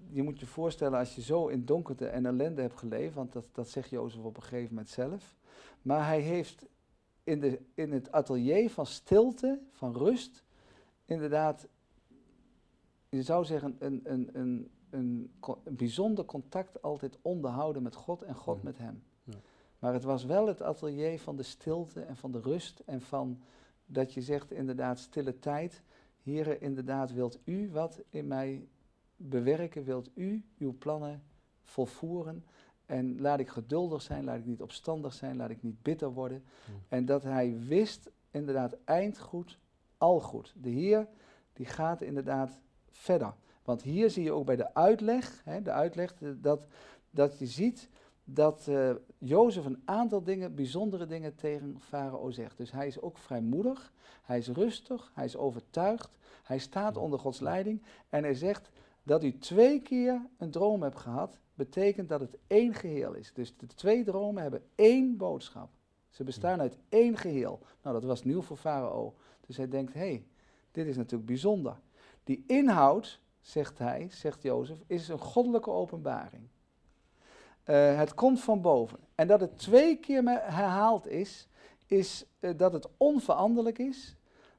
je 0.10 0.24
moet 0.24 0.40
je 0.40 0.46
voorstellen 0.46 1.00
als 1.00 1.16
je 1.16 1.22
zo 1.22 1.48
in 1.48 1.66
donkerte 1.66 2.08
en 2.08 2.26
ellende 2.26 2.62
hebt 2.62 2.80
geleefd, 2.80 3.16
want 3.16 3.34
dat, 3.34 3.48
dat 3.52 3.70
zegt 3.70 3.90
Jozef 3.90 4.24
op 4.24 4.36
een 4.38 4.44
gegeven 4.44 4.70
moment 4.70 4.90
zelf. 4.90 5.36
Maar 5.82 6.06
hij 6.08 6.20
heeft 6.20 6.66
in, 7.24 7.40
de, 7.40 7.60
in 7.74 7.92
het 7.92 8.12
atelier 8.12 8.70
van 8.70 8.86
stilte, 8.86 9.60
van 9.72 9.98
rust, 9.98 10.44
inderdaad, 11.06 11.68
je 13.10 13.24
zou 13.24 13.46
zeggen, 13.46 13.76
een, 13.80 14.02
een, 14.04 14.30
een, 14.34 14.70
een, 14.90 15.32
een 15.64 15.76
bijzonder 15.76 16.26
contact 16.26 16.82
altijd 16.82 17.18
onderhouden 17.22 17.84
met 17.84 17.96
God 17.96 18.22
en 18.22 18.36
God 18.36 18.64
met 18.64 18.78
hem. 18.78 19.04
Ja. 19.24 19.38
Maar 19.80 19.94
het 19.94 20.04
was 20.04 20.26
wel 20.26 20.48
het 20.48 20.62
atelier 20.62 21.20
van 21.20 21.36
de 21.36 21.44
stilte 21.44 22.02
en 22.02 22.16
van 22.16 22.32
de 22.32 22.40
rust 22.40 22.80
en 22.86 23.02
van 23.02 23.42
dat 23.86 24.14
je 24.14 24.22
zegt 24.22 24.52
inderdaad 24.52 25.00
stille 25.00 25.40
tijd. 25.40 25.84
Here, 26.24 26.60
inderdaad, 26.60 27.14
wilt 27.14 27.40
u 27.44 27.70
wat 27.72 28.02
in 28.10 28.28
mij 28.28 28.68
bewerken? 29.16 29.84
Wilt 29.84 30.10
u 30.14 30.46
uw 30.58 30.78
plannen 30.78 31.24
volvoeren? 31.64 32.46
En 32.92 33.22
laat 33.22 33.40
ik 33.40 33.50
geduldig 33.50 34.02
zijn, 34.02 34.24
laat 34.24 34.38
ik 34.38 34.46
niet 34.46 34.62
opstandig 34.62 35.14
zijn, 35.14 35.38
laat 35.38 35.50
ik 35.50 35.64
niet 35.64 35.82
bitter 35.82 36.14
worden. 36.14 36.44
En 36.88 37.06
dat 37.06 37.24
hij 37.24 37.58
wist, 37.68 38.12
inderdaad, 38.32 38.78
eindgoed, 38.84 39.60
al 39.98 40.20
goed. 40.20 40.54
De 40.58 40.70
Heer, 40.70 41.08
die 41.54 41.66
gaat 41.66 42.02
inderdaad 42.02 42.60
verder. 42.90 43.34
Want 43.64 43.82
hier 43.82 44.10
zie 44.10 44.24
je 44.24 44.32
ook 44.32 44.46
bij 44.46 44.56
de 44.56 44.74
uitleg, 44.74 45.42
hè, 45.46 45.62
de 45.62 45.72
uitleg, 45.72 46.14
eh, 46.22 46.30
dat, 46.36 46.66
dat 47.10 47.40
je 47.40 47.46
ziet 47.46 47.90
dat 48.24 48.68
eh 48.68 48.92
Jozef 49.18 49.66
een 49.66 49.82
aantal 49.86 50.24
dingen, 50.24 50.56
bijzondere 50.56 51.06
dingen 51.06 51.36
tegen 51.36 51.78
Farao 51.80 52.32
zegt. 52.32 52.58
Dus 52.58 52.72
hij 52.72 52.88
is 52.88 53.02
ook 53.02 53.18
vrijmoedig, 53.18 53.94
hij 54.24 54.38
is 54.38 54.48
rustig, 54.48 55.12
hij 55.14 55.26
is 55.26 55.38
overtuigd, 55.38 56.18
hij 56.44 56.58
staat 56.58 56.98
onder 56.98 57.20
Gods 57.20 57.40
leiding 57.40 57.84
en 58.10 58.24
hij 58.24 58.34
zegt 58.34 58.72
dat 59.04 59.24
u 59.24 59.38
twee 59.38 59.82
keer 59.82 60.26
een 60.38 60.52
droom 60.52 60.84
hebt 60.84 61.00
gehad, 61.00 61.40
betekent 61.64 62.10
dat 62.10 62.20
het 62.20 62.38
één 62.48 62.74
geheel 62.74 63.14
is. 63.14 63.34
Dus 63.34 63.58
de 63.58 63.68
twee 63.68 64.04
dromen 64.04 64.42
hebben 64.42 64.64
één 64.76 65.18
boodschap. 65.18 65.70
Ze 66.10 66.24
bestaan 66.24 66.60
uit 66.60 66.78
één 66.90 67.18
geheel. 67.18 67.60
Nou, 67.82 67.96
dat 67.96 68.04
was 68.04 68.24
nieuw 68.24 68.42
voor 68.42 68.58
Farao. 68.58 69.14
Dus 69.46 69.58
hij 69.58 69.68
denkt, 69.68 69.94
hé, 69.94 70.00
hey, 70.00 70.26
dit 70.72 70.88
is 70.88 70.96
natuurlijk 70.98 71.26
bijzonder. 71.26 71.80
Die 72.24 72.44
inhoud, 72.48 73.20
zegt 73.42 73.78
hij, 73.78 74.08
zegt 74.10 74.42
Jozef, 74.42 74.78
is 74.88 75.08
een 75.08 75.20
goddelijke 75.20 75.70
openbaring. 75.70 76.44
Eh, 77.64 77.98
het 77.98 78.14
komt 78.14 78.42
van 78.42 78.62
boven. 78.62 79.00
En 79.16 79.28
dat 79.28 79.40
het 79.40 79.58
twee 79.58 79.98
keer 79.98 80.24
herhaald 80.30 81.08
is, 81.08 81.48
is 81.86 82.26
eh, 82.40 82.58
dat 82.58 82.74
het 82.74 82.88
onveranderlijk 82.98 83.80
is, 83.80 84.16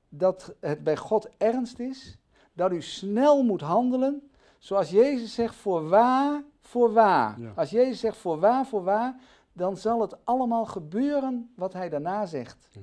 dat 0.08 0.54
het 0.60 0.84
bij 0.84 0.96
God 0.96 1.28
ernst 1.36 1.78
is, 1.78 2.18
dat 2.52 2.72
u 2.72 2.82
snel 2.82 3.42
moet 3.42 3.60
handelen, 3.60 4.30
zoals 4.62 4.90
Jezus 4.90 5.34
zegt, 5.34 5.54
voor 5.54 5.88
waar, 5.88 6.42
voor 6.60 6.92
waar. 6.92 7.40
Ja. 7.40 7.52
Als 7.56 7.70
Jezus 7.70 8.00
zegt 8.00 8.16
voor 8.16 8.38
waar, 8.40 8.66
voor 8.66 8.84
waar, 8.84 9.20
dan 9.52 9.76
zal 9.76 10.00
het 10.00 10.16
allemaal 10.24 10.64
gebeuren 10.64 11.52
wat 11.56 11.72
hij 11.72 11.88
daarna 11.88 12.26
zegt. 12.26 12.68
Ja. 12.70 12.80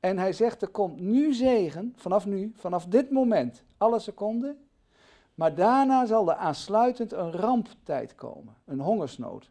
En 0.00 0.18
hij 0.18 0.32
zegt, 0.32 0.62
er 0.62 0.68
komt 0.68 1.00
nu 1.00 1.34
zegen, 1.34 1.92
vanaf 1.96 2.26
nu, 2.26 2.52
vanaf 2.56 2.86
dit 2.86 3.10
moment, 3.10 3.64
alle 3.76 3.98
seconden, 3.98 4.58
maar 5.34 5.54
daarna 5.54 6.06
zal 6.06 6.30
er 6.30 6.36
aansluitend 6.36 7.12
een 7.12 7.32
ramptijd 7.32 8.14
komen, 8.14 8.54
een 8.64 8.80
hongersnood. 8.80 9.50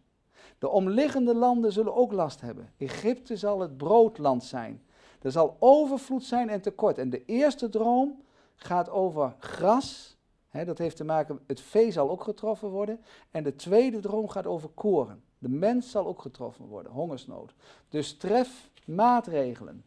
De 0.58 0.70
omliggende 0.70 1.36
landen 1.36 1.72
zullen 1.72 1.96
ook 1.96 2.12
last 2.12 2.42
hebben. 2.42 2.70
Egypte 2.78 3.38
zal 3.38 3.60
het 3.60 3.78
broodland 3.78 4.44
zijn. 4.44 4.84
Er 5.22 5.32
zal 5.32 5.56
overvloed 5.60 6.24
zijn 6.24 6.50
en 6.50 6.62
tekort. 6.62 6.98
En 6.98 7.10
de 7.10 7.26
eerste 7.26 7.70
droom 7.70 8.22
gaat 8.56 8.90
over 8.90 9.36
gras. 9.40 10.20
Dat 10.52 10.78
heeft 10.78 10.98
te 10.98 11.04
maken, 11.04 11.40
het 11.48 11.62
vee 11.62 11.92
zal 11.92 12.10
ook 12.10 12.24
getroffen 12.24 12.70
worden. 12.70 13.00
En 13.32 13.44
de 13.44 13.56
tweede 13.56 14.00
droom 14.00 14.30
gaat 14.30 14.48
over 14.48 14.70
koren. 14.70 15.24
De 15.38 15.50
mens 15.50 15.92
zal 15.92 16.08
ook 16.08 16.22
getroffen 16.22 16.66
worden, 16.66 16.92
hongersnood. 16.92 17.54
Dus 17.90 18.18
tref 18.18 18.70
maatregelen. 18.86 19.84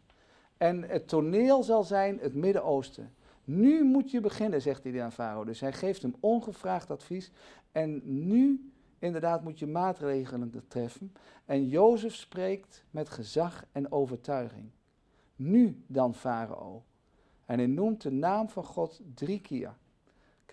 En 0.57 0.83
het 0.83 1.09
toneel 1.09 1.62
zal 1.62 1.83
zijn 1.83 2.18
het 2.18 2.35
Midden-Oosten. 2.35 3.14
Nu 3.44 3.85
moet 3.85 4.11
je 4.11 4.20
beginnen, 4.20 4.62
zegt 4.62 4.85
hij 4.85 5.03
aan 5.03 5.12
Farao. 5.12 5.44
Dus 5.44 5.61
hij 5.61 5.72
geeft 5.72 6.03
hem 6.03 6.14
ongevraagd 6.20 6.90
advies. 6.90 7.33
En 7.72 8.00
nu, 8.27 8.72
inderdaad, 8.98 9.42
moet 9.42 9.59
je 9.59 9.66
maatregelen 9.66 10.64
treffen. 10.68 11.12
En 11.44 11.68
Jozef 11.68 12.14
spreekt 12.14 12.85
met 12.90 13.09
gezag 13.09 13.64
en 13.72 13.92
overtuiging. 13.92 14.70
Nu 15.37 15.83
dan, 15.87 16.14
Farao. 16.14 16.83
En 17.44 17.59
hij 17.59 17.66
noemt 17.66 18.03
de 18.03 18.11
naam 18.11 18.48
van 18.48 18.64
God 18.64 19.00
drie 19.14 19.40
keer. 19.40 19.77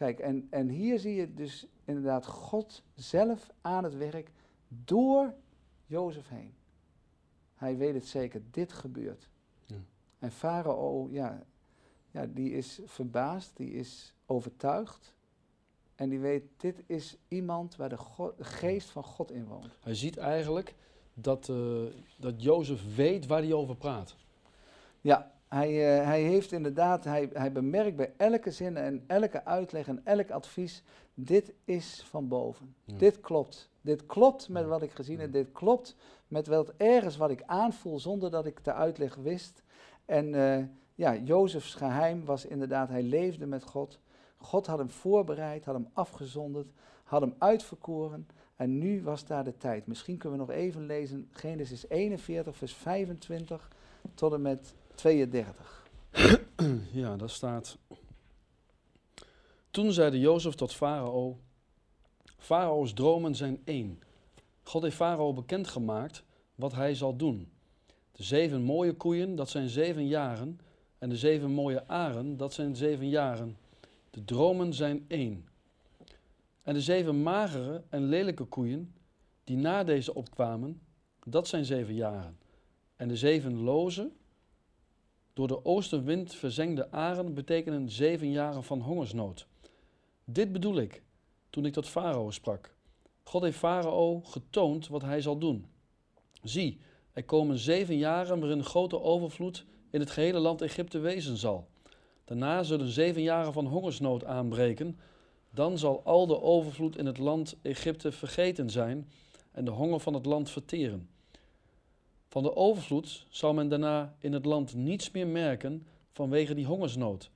Kijk, 0.02 0.20
en, 0.20 0.48
en 0.50 0.70
hier 0.70 1.00
zie 1.00 1.16
je 1.16 1.34
dus 1.34 1.68
inderdaad 1.86 2.26
God 2.26 2.84
zelf 2.96 3.52
aan 3.62 3.84
het 3.84 3.98
werk 3.98 4.32
door 4.68 5.34
Jozef 5.86 6.28
heen. 6.28 6.54
Hij 7.56 7.78
weet 7.78 7.94
het 7.94 8.06
zeker, 8.06 8.42
dit 8.52 8.74
gebeurt. 8.74 9.30
Ja. 9.66 9.76
En 10.20 10.32
Farao, 10.32 11.08
ja, 11.12 11.44
ja, 12.12 12.26
die 12.26 12.52
is 12.52 12.80
verbaasd, 12.86 13.58
die 13.58 13.72
is 13.72 14.14
overtuigd. 14.26 15.14
En 15.96 16.10
die 16.10 16.20
weet, 16.20 16.44
dit 16.58 16.84
is 16.86 17.18
iemand 17.28 17.76
waar 17.76 17.90
de, 17.90 17.98
geest 18.40 18.90
van 18.90 19.04
God 19.04 19.32
in 19.32 19.46
woont. 19.46 19.78
Hij 19.84 19.96
ziet 19.96 20.18
eigenlijk 20.18 20.76
dat, 21.14 21.48
uh, 21.48 21.84
dat 22.18 22.44
Jozef 22.44 22.96
weet 22.96 23.28
waar 23.28 23.42
hij 23.42 23.54
over 23.54 23.76
praat. 23.76 24.16
Ja, 25.02 25.32
hij, 25.54 26.00
uh, 26.00 26.06
hij 26.06 26.22
heeft 26.22 26.52
inderdaad, 26.52 27.04
hij, 27.04 27.30
hij 27.34 27.52
bemerkt 27.52 27.96
bij 27.96 28.14
elke 28.18 28.52
zin 28.52 28.78
en 28.78 29.04
elke 29.08 29.46
uitleg 29.46 29.88
en 29.88 30.02
elk 30.04 30.32
advies, 30.32 30.84
dit 31.14 31.54
is 31.66 32.04
van 32.10 32.28
boven. 32.28 32.76
Dit 32.86 33.20
klopt. 33.20 33.70
Dit 33.82 34.06
klopt 34.06 34.50
met 34.50 34.66
wat 34.66 34.82
ik 34.82 34.92
gezien 34.92 35.20
heb. 35.20 35.32
Dit 35.32 35.52
klopt 35.52 35.96
met 36.28 36.48
wat 36.48 36.74
ergens 36.78 37.18
wat 37.18 37.30
ik 37.30 37.44
aanvoel 37.46 38.00
zonder 38.00 38.32
dat 38.32 38.46
ik 38.46 38.64
de 38.64 38.74
uitleg 38.74 39.16
wist. 39.16 39.64
En 40.06 40.34
uh, 40.34 40.58
ja, 40.96 41.16
Jozefs 41.16 41.74
geheim 41.76 42.26
was 42.26 42.46
inderdaad, 42.46 42.90
hij 42.90 43.04
leefde 43.04 43.46
met 43.46 43.64
God. 43.64 44.00
God 44.38 44.66
had 44.66 44.78
hem 44.78 44.90
voorbereid, 44.90 45.66
had 45.66 45.76
hem 45.76 45.90
afgezonderd, 45.94 46.72
had 47.04 47.22
hem 47.22 47.36
uitverkoren. 47.38 48.28
En 48.56 48.78
nu 48.78 49.04
was 49.04 49.26
daar 49.26 49.44
de 49.44 49.58
tijd. 49.58 49.88
Misschien 49.88 50.18
kunnen 50.18 50.40
we 50.40 50.46
nog 50.46 50.56
even 50.56 50.86
lezen 50.86 51.28
Genesis 51.32 51.90
41, 51.90 52.56
vers 52.56 52.74
25 52.74 53.72
tot 54.14 54.34
en 54.34 54.42
met 54.42 54.74
32. 54.96 55.90
Ja, 56.92 57.16
daar 57.16 57.30
staat. 57.30 57.78
Toen 59.72 59.92
zeide 59.92 60.20
Jozef 60.20 60.54
tot 60.54 60.74
Farao: 60.74 61.40
Farao's 62.38 62.94
dromen 62.94 63.36
zijn 63.36 63.62
één. 63.64 64.00
God 64.64 64.82
heeft 64.82 64.96
Farao 64.96 65.34
bekendgemaakt 65.34 66.24
wat 66.56 66.74
hij 66.74 66.96
zal 66.96 67.16
doen. 67.16 67.52
De 68.12 68.24
zeven 68.24 68.62
mooie 68.62 68.94
koeien, 68.94 69.36
dat 69.36 69.50
zijn 69.50 69.70
zeven 69.70 70.08
jaren. 70.08 70.60
En 70.98 71.10
de 71.10 71.18
zeven 71.18 71.52
mooie 71.52 71.88
aren, 71.88 72.38
dat 72.38 72.54
zijn 72.54 72.76
zeven 72.76 73.10
jaren. 73.10 73.58
De 74.10 74.26
dromen 74.26 74.74
zijn 74.74 75.06
één. 75.08 75.48
En 76.62 76.74
de 76.74 76.82
zeven 76.82 77.24
magere 77.24 77.84
en 77.90 78.04
lelijke 78.04 78.44
koeien, 78.44 78.96
die 79.44 79.58
na 79.58 79.84
deze 79.84 80.14
opkwamen, 80.14 80.82
dat 81.26 81.48
zijn 81.48 81.66
zeven 81.66 81.94
jaren. 81.94 82.38
En 82.96 83.08
de 83.08 83.16
zeven 83.18 83.62
loze, 83.62 84.12
door 85.42 85.60
de 85.60 85.66
oostenwind 85.66 86.36
verzengde 86.36 86.92
aren 86.92 87.34
betekenen 87.34 87.90
zeven 87.90 88.32
jaren 88.32 88.64
van 88.64 88.82
hongersnood. 88.82 89.48
Dit 90.26 90.52
bedoel 90.52 90.78
ik, 90.78 91.04
toen 91.50 91.66
ik 91.66 91.74
tot 91.74 91.88
Farao 91.88 92.32
sprak. 92.32 92.76
God 93.24 93.42
heeft 93.42 93.58
Farao 93.58 94.20
getoond 94.20 94.88
wat 94.88 95.02
hij 95.02 95.22
zal 95.22 95.38
doen. 95.38 95.66
Zie, 96.44 96.80
er 97.14 97.24
komen 97.24 97.58
zeven 97.58 97.98
jaren 97.98 98.40
waarin 98.40 98.64
grote 98.64 99.02
overvloed 99.02 99.66
in 99.90 100.00
het 100.00 100.10
gehele 100.10 100.40
land 100.40 100.62
Egypte 100.62 101.00
wezen 101.00 101.38
zal. 101.38 101.68
Daarna 102.26 102.64
zullen 102.64 102.88
zeven 102.88 103.22
jaren 103.22 103.54
van 103.54 103.66
hongersnood 103.66 104.26
aanbreken. 104.26 105.00
Dan 105.50 105.78
zal 105.78 106.02
al 106.04 106.28
de 106.28 106.42
overvloed 106.42 106.98
in 106.98 107.06
het 107.06 107.18
land 107.18 107.56
Egypte 107.62 108.12
vergeten 108.12 108.70
zijn 108.70 109.10
en 109.52 109.66
de 109.66 109.72
honger 109.72 110.00
van 110.00 110.14
het 110.14 110.26
land 110.26 110.50
verteren. 110.50 111.10
Van 112.32 112.44
de 112.44 112.56
overvloed 112.56 113.26
zal 113.30 113.54
men 113.54 113.68
daarna 113.68 114.16
in 114.20 114.34
het 114.34 114.46
land 114.46 114.74
niets 114.74 115.12
meer 115.12 115.28
merken 115.28 115.88
vanwege 116.12 116.54
die 116.54 116.66
hongersnood, 116.66 117.30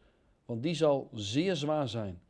want 0.45 0.63
die 0.63 0.75
zal 0.75 1.09
zeer 1.13 1.55
zwaar 1.55 1.89
zijn. 1.89 2.21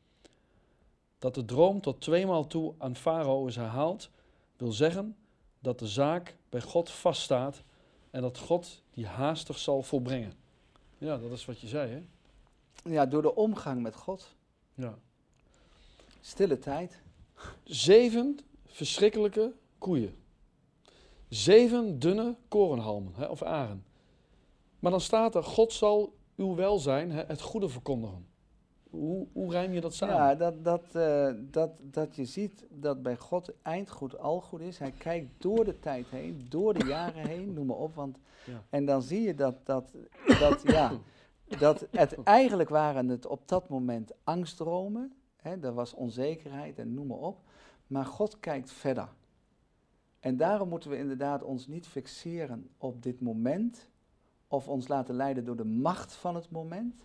Dat 1.17 1.35
de 1.35 1.45
droom 1.45 1.81
tot 1.81 2.01
tweemaal 2.01 2.47
toe 2.47 2.73
aan 2.77 2.95
Farao 2.95 3.45
is 3.45 3.55
herhaald, 3.55 4.09
wil 4.57 4.71
zeggen 4.71 5.15
dat 5.59 5.79
de 5.79 5.87
zaak 5.87 6.35
bij 6.49 6.61
God 6.61 6.89
vaststaat 6.89 7.63
en 8.09 8.21
dat 8.21 8.37
God 8.37 8.81
die 8.91 9.05
haastig 9.05 9.57
zal 9.57 9.81
volbrengen. 9.81 10.33
Ja, 10.97 11.17
dat 11.17 11.31
is 11.31 11.45
wat 11.45 11.59
je 11.59 11.67
zei, 11.67 11.91
hè? 11.91 12.01
Ja, 12.91 13.05
door 13.05 13.21
de 13.21 13.35
omgang 13.35 13.81
met 13.81 13.95
God. 13.95 14.35
Ja. 14.73 14.97
Stille 16.21 16.59
tijd. 16.59 17.01
Zeven 17.63 18.39
verschrikkelijke 18.65 19.53
koeien. 19.77 20.23
Zeven 21.29 21.99
dunne 21.99 22.35
korenhalmen, 22.47 23.13
hè, 23.15 23.25
of 23.25 23.43
aren. 23.43 23.85
Maar 24.79 24.91
dan 24.91 25.01
staat 25.01 25.35
er, 25.35 25.43
God 25.43 25.73
zal 25.73 26.13
uw 26.35 26.55
welzijn, 26.55 27.11
hè, 27.11 27.23
het 27.27 27.41
goede 27.41 27.69
verkondigen. 27.69 28.27
Hoe, 28.89 29.27
hoe 29.33 29.51
rijm 29.51 29.73
je 29.73 29.81
dat 29.81 29.93
samen? 29.93 30.15
Ja, 30.15 30.35
dat, 30.35 30.63
dat, 30.63 30.83
uh, 30.95 31.33
dat, 31.37 31.71
dat 31.81 32.15
je 32.15 32.25
ziet 32.25 32.65
dat 32.69 33.03
bij 33.03 33.17
God 33.17 33.53
eindgoed 33.61 34.19
al 34.19 34.41
goed 34.41 34.61
is. 34.61 34.77
Hij 34.77 34.91
kijkt 34.91 35.41
door 35.41 35.65
de 35.65 35.79
tijd 35.79 36.07
heen, 36.09 36.45
door 36.49 36.73
de 36.73 36.85
jaren 36.85 37.27
heen, 37.27 37.53
noem 37.53 37.65
maar 37.65 37.77
op. 37.77 37.95
Want, 37.95 38.19
ja. 38.45 38.63
En 38.69 38.85
dan 38.85 39.01
zie 39.01 39.21
je 39.21 39.35
dat, 39.35 39.55
dat, 39.63 39.91
dat, 40.39 40.61
ja, 40.63 40.91
dat 41.59 41.87
het 41.91 42.23
eigenlijk 42.23 42.69
waren 42.69 43.07
het 43.07 43.25
op 43.25 43.47
dat 43.47 43.69
moment 43.69 44.11
angstdromen. 44.23 45.13
Hè, 45.35 45.55
er 45.61 45.73
was 45.73 45.93
onzekerheid 45.93 46.79
en 46.79 46.93
noem 46.93 47.07
maar 47.07 47.17
op. 47.17 47.37
Maar 47.87 48.05
God 48.05 48.39
kijkt 48.39 48.71
verder. 48.71 49.09
En 50.25 50.37
daarom 50.37 50.69
moeten 50.69 50.89
we 50.89 50.97
inderdaad 50.97 51.43
ons 51.43 51.67
niet 51.67 51.87
fixeren 51.87 52.69
op 52.77 53.03
dit 53.03 53.21
moment. 53.21 53.89
Of 54.47 54.67
ons 54.67 54.87
laten 54.87 55.15
leiden 55.15 55.45
door 55.45 55.55
de 55.55 55.65
macht 55.65 56.13
van 56.13 56.35
het 56.35 56.49
moment. 56.49 57.03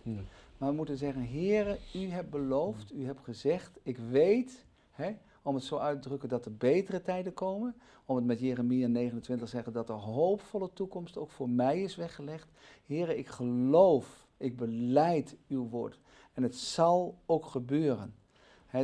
Maar 0.57 0.69
we 0.69 0.75
moeten 0.75 0.97
zeggen, 0.97 1.29
Heere, 1.29 1.77
u 1.93 2.09
hebt 2.09 2.29
beloofd, 2.29 2.93
u 2.93 3.05
hebt 3.05 3.19
gezegd, 3.23 3.79
ik 3.83 3.97
weet, 3.97 4.65
hè, 4.91 5.17
om 5.41 5.55
het 5.55 5.63
zo 5.63 5.77
uit 5.77 6.01
te 6.01 6.07
drukken 6.07 6.29
dat 6.29 6.45
er 6.45 6.57
betere 6.57 7.01
tijden 7.01 7.33
komen. 7.33 7.75
Om 8.05 8.15
het 8.15 8.25
met 8.25 8.39
Jeremia 8.39 8.87
29 8.87 9.45
te 9.45 9.55
zeggen 9.55 9.73
dat 9.73 9.89
er 9.89 9.95
hoopvolle 9.95 10.73
toekomst 10.73 11.17
ook 11.17 11.29
voor 11.29 11.49
mij 11.49 11.81
is 11.81 11.95
weggelegd. 11.95 12.49
Heere, 12.85 13.17
ik 13.17 13.27
geloof, 13.27 14.27
ik 14.37 14.57
beleid 14.57 15.37
uw 15.47 15.69
woord. 15.69 15.99
En 16.33 16.43
het 16.43 16.55
zal 16.55 17.17
ook 17.25 17.45
gebeuren. 17.45 18.13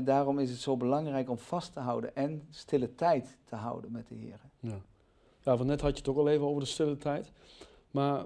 Daarom 0.04 0.40
is 0.40 0.50
het 0.50 0.60
zo 0.60 0.78
belangrijk 0.78 1.30
om 1.30 1.38
vast 1.38 1.74
te 1.74 1.80
houden 1.80 2.16
en 2.16 2.48
stille 2.50 2.96
tijd 2.96 3.38
te 3.44 3.56
houden 3.56 3.92
met 3.92 4.08
de 4.08 4.16
Heer. 4.16 4.40
Ja. 4.60 4.82
ja, 5.42 5.58
van 5.58 5.66
net 5.66 5.82
had 5.82 5.92
je 5.92 5.98
het 5.98 6.08
ook 6.08 6.18
al 6.18 6.30
even 6.30 6.46
over 6.46 6.62
de 6.62 6.68
stille 6.68 6.98
tijd. 6.98 7.32
Maar 7.92 8.26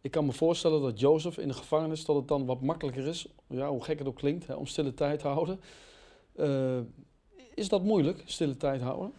ik 0.00 0.10
kan 0.10 0.26
me 0.26 0.32
voorstellen 0.32 0.82
dat 0.82 1.00
Jozef 1.00 1.38
in 1.38 1.48
de 1.48 1.54
gevangenis, 1.54 2.04
dat 2.04 2.16
het 2.16 2.28
dan 2.28 2.46
wat 2.46 2.62
makkelijker 2.62 3.06
is, 3.06 3.34
ja, 3.46 3.68
hoe 3.68 3.84
gek 3.84 3.98
het 3.98 4.08
ook 4.08 4.16
klinkt, 4.16 4.46
hè, 4.46 4.54
om 4.54 4.66
stille 4.66 4.94
tijd 4.94 5.18
te 5.18 5.28
houden. 5.28 5.60
Uh, 6.36 6.80
is 7.54 7.68
dat 7.68 7.82
moeilijk, 7.82 8.22
stille 8.24 8.56
tijd 8.56 8.80
houden? 8.80 9.12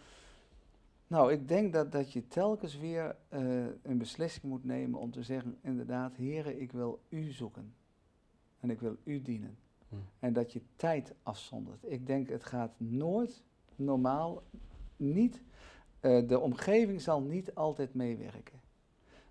Nou, 1.06 1.32
ik 1.32 1.48
denk 1.48 1.72
dat, 1.72 1.92
dat 1.92 2.12
je 2.12 2.28
telkens 2.28 2.78
weer 2.78 3.16
uh, 3.32 3.64
een 3.82 3.98
beslissing 3.98 4.44
moet 4.44 4.64
nemen 4.64 5.00
om 5.00 5.10
te 5.10 5.22
zeggen, 5.22 5.58
inderdaad, 5.62 6.16
heren, 6.16 6.60
ik 6.60 6.72
wil 6.72 7.00
u 7.08 7.30
zoeken. 7.30 7.74
En 8.60 8.70
ik 8.70 8.80
wil 8.80 8.96
u 9.04 9.22
dienen. 9.22 9.56
En 10.18 10.32
dat 10.32 10.52
je 10.52 10.60
tijd 10.76 11.14
afzondert. 11.22 11.90
Ik 11.90 12.06
denk, 12.06 12.28
het 12.28 12.44
gaat 12.44 12.72
nooit 12.76 13.42
normaal, 13.76 14.42
niet, 14.96 15.42
uh, 16.00 16.28
de 16.28 16.40
omgeving 16.40 17.00
zal 17.00 17.20
niet 17.20 17.54
altijd 17.54 17.94
meewerken. 17.94 18.60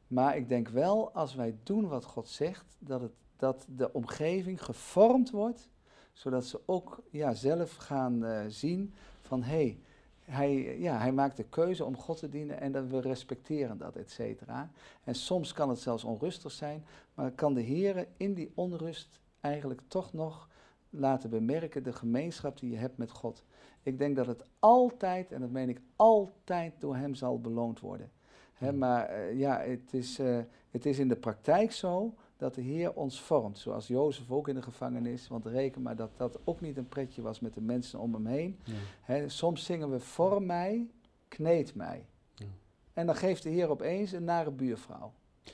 Maar 0.08 0.38
ik 0.38 0.50
denk 0.50 0.68
wel, 0.68 1.12
als 1.12 1.36
wij 1.36 1.56
doen 1.64 1.88
wat 1.88 2.06
God 2.06 2.28
zegt, 2.28 2.78
dat, 2.80 3.02
het, 3.02 3.14
dat 3.36 3.66
de 3.76 3.94
omgeving 3.94 4.64
gevormd 4.64 5.30
wordt, 5.30 5.70
zodat 6.14 6.46
ze 6.46 6.62
ook 6.66 7.04
ja, 7.10 7.34
zelf 7.34 7.76
gaan 7.76 8.24
uh, 8.24 8.40
zien 8.48 8.94
van 9.22 9.44
hé, 9.44 9.50
hey, 9.50 9.80
hij, 10.24 10.80
ja, 10.80 10.98
hij 10.98 11.12
maakt 11.12 11.38
de 11.38 11.44
keuze 11.44 11.86
om 11.86 11.98
God 11.98 12.18
te 12.18 12.30
dienen 12.30 12.60
en 12.60 12.72
dat 12.72 12.88
we 12.88 13.02
respecteren 13.02 13.78
dat, 13.78 13.96
et 13.96 14.12
cetera. 14.12 14.72
En 15.04 15.16
soms 15.16 15.54
kan 15.54 15.70
het 15.70 15.80
zelfs 15.80 16.04
onrustig 16.04 16.52
zijn, 16.52 16.86
maar 17.14 17.32
kan 17.32 17.54
de 17.54 17.62
Heer 17.62 18.08
in 18.18 18.34
die 18.34 18.52
onrust 18.56 19.20
eigenlijk 19.40 19.82
toch 19.88 20.14
nog 20.14 20.50
laten 20.92 21.30
bemerken 21.30 21.84
de 21.84 21.94
gemeenschap 21.94 22.60
die 22.60 22.72
je 22.72 22.78
hebt 22.78 22.98
met 22.98 23.12
God. 23.12 23.44
Ik 23.84 23.98
denk 23.98 24.16
dat 24.16 24.28
het 24.28 24.44
altijd, 24.60 25.32
en 25.32 25.42
dat 25.42 25.50
meen 25.50 25.70
ik 25.70 25.82
altijd, 25.96 26.74
door 26.80 26.96
Hem 26.96 27.16
zal 27.16 27.42
beloond 27.42 27.80
worden. 27.80 28.12
Hmm. 28.58 28.78
maar 28.78 29.10
uh, 29.10 29.40
ja, 29.40 29.60
het 29.60 29.94
is, 29.94 30.20
uh, 30.20 30.40
het 30.70 30.86
is 30.86 31.00
in 31.00 31.08
de 31.08 31.16
praktijk 31.16 31.72
zo 31.72 32.14
dat 32.38 32.56
de 32.56 32.62
Heer 32.62 32.94
ons 32.94 33.22
vormt. 33.22 33.58
Zoals 33.58 33.88
Jozef 33.88 34.32
ook 34.32 34.48
in 34.48 34.56
de 34.56 34.62
gevangenis. 34.62 35.28
Want 35.28 35.46
reken 35.46 35.82
maar 35.82 35.96
dat 35.96 36.12
dat 36.18 36.40
ook 36.44 36.62
niet 36.62 36.78
een 36.78 36.88
pretje 36.88 37.22
was 37.22 37.40
met 37.40 37.54
de 37.54 37.62
mensen 37.62 38.00
om 38.00 38.14
hem 38.14 38.26
heen. 38.26 38.60
Ja. 39.08 39.28
soms 39.28 39.66
zingen 39.66 39.92
we 39.92 40.00
vorm 40.00 40.46
mij, 40.46 40.88
kneed 41.28 41.76
mij. 41.76 42.06
Ja. 42.36 42.46
En 42.94 43.06
dan 43.06 43.16
geeft 43.16 43.44
de 43.44 43.50
Heer 43.50 43.70
opeens 43.70 44.12
een 44.12 44.24
nare 44.24 44.52
buurvrouw. 44.52 45.14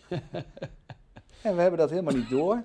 En 1.41 1.55
we 1.55 1.61
hebben 1.61 1.79
dat 1.79 1.89
helemaal 1.89 2.15
niet 2.15 2.29
door. 2.29 2.61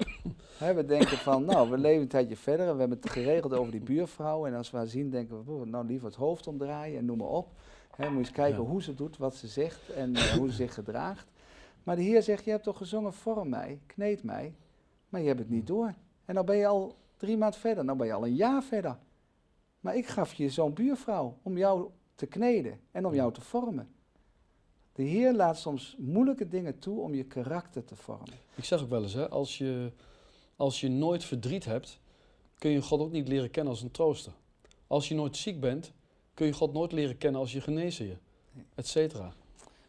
We 0.58 0.84
denken 0.86 1.16
van, 1.16 1.44
nou, 1.44 1.70
we 1.70 1.78
leven 1.78 2.02
een 2.02 2.08
tijdje 2.08 2.36
verder 2.36 2.66
en 2.66 2.72
we 2.72 2.78
hebben 2.80 2.98
het 3.00 3.10
geregeld 3.10 3.52
over 3.52 3.72
die 3.72 3.80
buurvrouw. 3.80 4.46
En 4.46 4.54
als 4.54 4.70
we 4.70 4.76
haar 4.76 4.86
zien, 4.86 5.10
denken 5.10 5.44
we, 5.60 5.66
nou, 5.66 5.86
liever 5.86 6.06
het 6.06 6.16
hoofd 6.16 6.46
omdraaien 6.46 6.98
en 6.98 7.04
noem 7.04 7.18
maar 7.18 7.28
op. 7.28 7.48
Hè, 7.96 8.04
moet 8.04 8.12
je 8.12 8.18
eens 8.18 8.30
kijken 8.30 8.62
Ja. 8.62 8.68
hoe 8.68 8.82
ze 8.82 8.94
doet, 8.94 9.16
wat 9.16 9.34
ze 9.36 9.48
zegt 9.48 9.90
en 9.90 10.14
eh, 10.14 10.22
hoe 10.22 10.48
ze 10.48 10.54
zich 10.54 10.74
gedraagt. 10.74 11.30
Maar 11.82 11.96
de 11.96 12.02
Heer 12.02 12.22
zegt, 12.22 12.44
je 12.44 12.50
hebt 12.50 12.64
toch 12.64 12.76
gezongen, 12.76 13.12
vorm 13.12 13.48
mij, 13.48 13.80
kneed 13.86 14.22
mij, 14.22 14.54
maar 15.08 15.20
je 15.20 15.26
hebt 15.26 15.38
het 15.38 15.50
niet 15.50 15.66
door. 15.66 15.94
En 16.24 16.34
dan 16.34 16.44
ben 16.44 16.56
je 16.56 16.66
al 16.66 16.94
drie 17.16 17.36
maanden 17.36 17.60
verder, 17.60 17.86
dan 17.86 17.96
ben 17.96 18.06
je 18.06 18.12
al 18.12 18.26
een 18.26 18.34
jaar 18.34 18.62
verder. 18.62 18.96
Maar 19.80 19.96
ik 19.96 20.06
gaf 20.06 20.34
je 20.34 20.48
zo'n 20.50 20.72
buurvrouw 20.72 21.38
om 21.42 21.56
jou 21.58 21.88
te 22.14 22.26
kneden 22.26 22.80
en 22.90 23.06
om 23.06 23.14
jou 23.14 23.32
te 23.32 23.40
vormen. 23.40 23.88
De 24.92 25.02
Heer 25.02 25.34
laat 25.34 25.58
soms 25.58 25.96
moeilijke 25.98 26.48
dingen 26.48 26.78
toe 26.78 27.00
om 27.00 27.14
je 27.14 27.24
karakter 27.24 27.84
te 27.84 27.96
vormen. 27.96 28.28
Ik 28.54 28.64
zeg 28.64 28.82
ook 28.82 28.88
wel 28.88 29.02
eens, 29.02 29.14
hè, 29.14 29.28
als, 29.28 29.58
je, 29.58 29.92
als 30.62 30.80
je 30.80 30.88
nooit 30.88 31.24
verdriet 31.24 31.64
hebt, 31.64 32.00
kun 32.58 32.70
je 32.70 32.82
God 32.82 33.00
ook 33.00 33.12
niet 33.12 33.28
leren 33.28 33.50
kennen 33.50 33.72
als 33.72 33.82
een 33.82 33.90
trooster. 33.90 34.32
Als 34.86 35.08
je 35.08 35.14
nooit 35.14 35.36
ziek 35.36 35.60
bent, 35.60 35.92
kun 36.34 36.46
je 36.46 36.52
God 36.52 36.72
nooit 36.72 36.92
leren 36.92 37.18
kennen 37.18 37.40
als 37.40 37.52
je 37.52 37.60
genezer, 37.60 38.06
Nee. 38.52 38.64
et 38.74 38.86
cetera. 38.86 39.32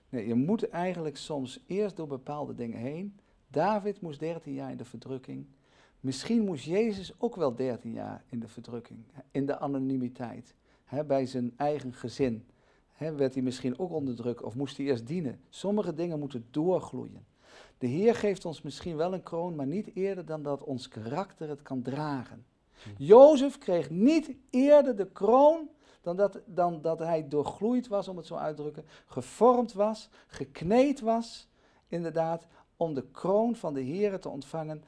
Nee, 0.09 0.27
je 0.27 0.33
moet 0.33 0.69
eigenlijk 0.69 1.17
soms 1.17 1.59
eerst 1.67 1.95
door 1.95 2.07
bepaalde 2.07 2.55
dingen 2.55 2.79
heen. 2.79 3.19
David 3.47 4.01
moest 4.01 4.19
13 4.19 4.53
jaar 4.53 4.71
in 4.71 4.77
de 4.77 4.85
verdrukking. 4.85 5.45
Misschien 5.99 6.43
moest 6.43 6.65
Jezus 6.65 7.13
ook 7.17 7.35
wel 7.35 7.55
13 7.55 7.91
jaar 7.91 8.23
in 8.29 8.39
de 8.39 8.47
verdrukking, 8.47 8.99
in 9.31 9.45
de 9.45 9.59
anonimiteit, 9.59 10.53
hè, 10.83 11.03
bij 11.03 11.25
zijn 11.25 11.53
eigen 11.55 11.93
gezin. 11.93 12.45
Hè, 12.91 13.15
werd 13.15 13.33
hij 13.33 13.43
misschien 13.43 13.79
ook 13.79 13.91
onder 13.91 14.15
druk 14.15 14.45
of 14.45 14.55
moest 14.55 14.77
hij 14.77 14.85
eerst 14.85 15.07
dienen? 15.07 15.39
Sommige 15.49 15.93
dingen 15.93 16.19
moeten 16.19 16.45
doorgloeien. 16.51 17.25
De 17.83 17.89
Heer 17.89 18.15
geeft 18.15 18.45
ons 18.45 18.61
misschien 18.61 18.95
wel 18.95 19.13
een 19.13 19.23
kroon, 19.23 19.55
maar 19.55 19.65
niet 19.65 19.95
eerder 19.95 20.25
dan 20.25 20.43
dat 20.43 20.63
ons 20.63 20.87
karakter 20.87 21.49
het 21.49 21.61
kan 21.61 21.81
dragen. 21.81 22.45
Jozef 22.97 23.57
kreeg 23.57 23.89
niet 23.89 24.35
eerder 24.49 24.95
de 24.95 25.07
kroon 25.11 25.69
dan 26.01 26.15
dat, 26.15 26.39
dan 26.45 26.81
dat 26.81 26.99
hij 26.99 27.27
doorgloeid 27.27 27.87
was, 27.87 28.07
om 28.07 28.17
het 28.17 28.25
zo 28.25 28.35
uit 28.35 28.55
te 28.55 28.61
drukken, 28.61 28.85
gevormd 29.05 29.73
was, 29.73 30.09
gekneed 30.27 30.99
was, 30.99 31.47
inderdaad, 31.87 32.47
om 32.77 32.93
de 32.93 33.05
kroon 33.11 33.55
van 33.55 33.73
de 33.73 33.81
Heer 33.81 34.19
te 34.19 34.29
ontvangen. 34.29 34.83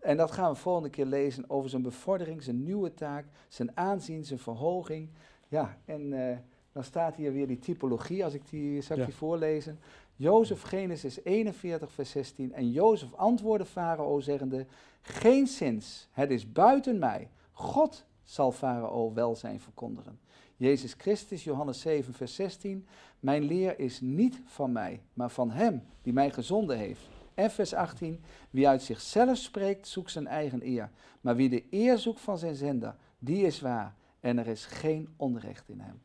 En 0.00 0.16
dat 0.16 0.30
gaan 0.30 0.50
we 0.50 0.56
volgende 0.56 0.90
keer 0.90 1.06
lezen 1.06 1.50
over 1.50 1.70
zijn 1.70 1.82
bevordering, 1.82 2.42
zijn 2.42 2.62
nieuwe 2.62 2.94
taak, 2.94 3.26
zijn 3.48 3.76
aanzien, 3.76 4.24
zijn 4.24 4.38
verhoging. 4.38 5.08
Ja, 5.48 5.78
en 5.84 6.12
eh, 6.12 6.36
dan 6.72 6.84
staat 6.84 7.16
hier 7.16 7.32
weer 7.32 7.46
die 7.46 7.58
typologie, 7.58 8.24
als 8.24 8.34
ik 8.34 8.50
die, 8.50 8.80
zal 8.80 8.96
ik 8.96 9.02
Ja. 9.02 9.08
die 9.08 9.18
voorlezen. 9.18 9.78
Jozef, 10.22 10.62
Genesis 10.62 11.24
41, 11.24 11.92
vers 11.92 12.10
16. 12.10 12.52
En 12.52 12.70
Jozef 12.70 13.14
antwoordde 13.14 13.64
Farao, 13.64 14.20
zeggende, 14.20 14.66
geen 15.00 15.46
zins, 15.46 16.08
het 16.12 16.30
is 16.30 16.52
buiten 16.52 16.98
mij. 16.98 17.28
God 17.52 18.04
zal 18.22 18.52
Farao 18.52 19.12
welzijn 19.12 19.60
verkondigen. 19.60 20.20
Jezus 20.56 20.92
Christus, 20.92 21.44
Johannes 21.44 21.80
7, 21.80 22.14
vers 22.14 22.34
16. 22.34 22.86
Mijn 23.20 23.42
leer 23.42 23.78
is 23.78 24.00
niet 24.00 24.40
van 24.44 24.72
mij, 24.72 25.02
maar 25.12 25.30
van 25.30 25.50
hem 25.50 25.82
die 26.02 26.12
mij 26.12 26.30
gezonden 26.30 26.78
heeft. 26.78 27.08
En 27.34 27.50
vers 27.50 27.74
18. 27.74 28.20
Wie 28.50 28.68
uit 28.68 28.82
zichzelf 28.82 29.36
spreekt, 29.36 29.88
zoekt 29.88 30.10
zijn 30.10 30.26
eigen 30.26 30.66
eer. 30.66 30.90
Maar 31.20 31.36
wie 31.36 31.48
de 31.48 31.64
eer 31.70 31.98
zoekt 31.98 32.20
van 32.20 32.38
zijn 32.38 32.54
zender, 32.54 32.96
die 33.18 33.46
is 33.46 33.60
waar. 33.60 33.94
En 34.20 34.38
er 34.38 34.46
is 34.46 34.64
geen 34.64 35.08
onrecht 35.16 35.68
in 35.68 35.80
hem. 35.80 36.02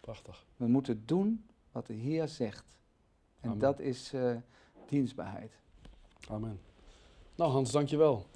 Prachtig. 0.00 0.46
We 0.56 0.66
moeten 0.66 1.02
doen 1.06 1.44
wat 1.72 1.86
de 1.86 1.94
Heer 1.94 2.28
zegt. 2.28 2.79
En 3.40 3.48
Amen. 3.48 3.58
dat 3.58 3.80
is 3.80 4.12
eh, 4.12 4.36
dienstbaarheid. 4.88 5.52
Amen. 6.28 6.60
Nou 7.34 7.50
Hans, 7.50 7.70
dankjewel. 7.70 8.26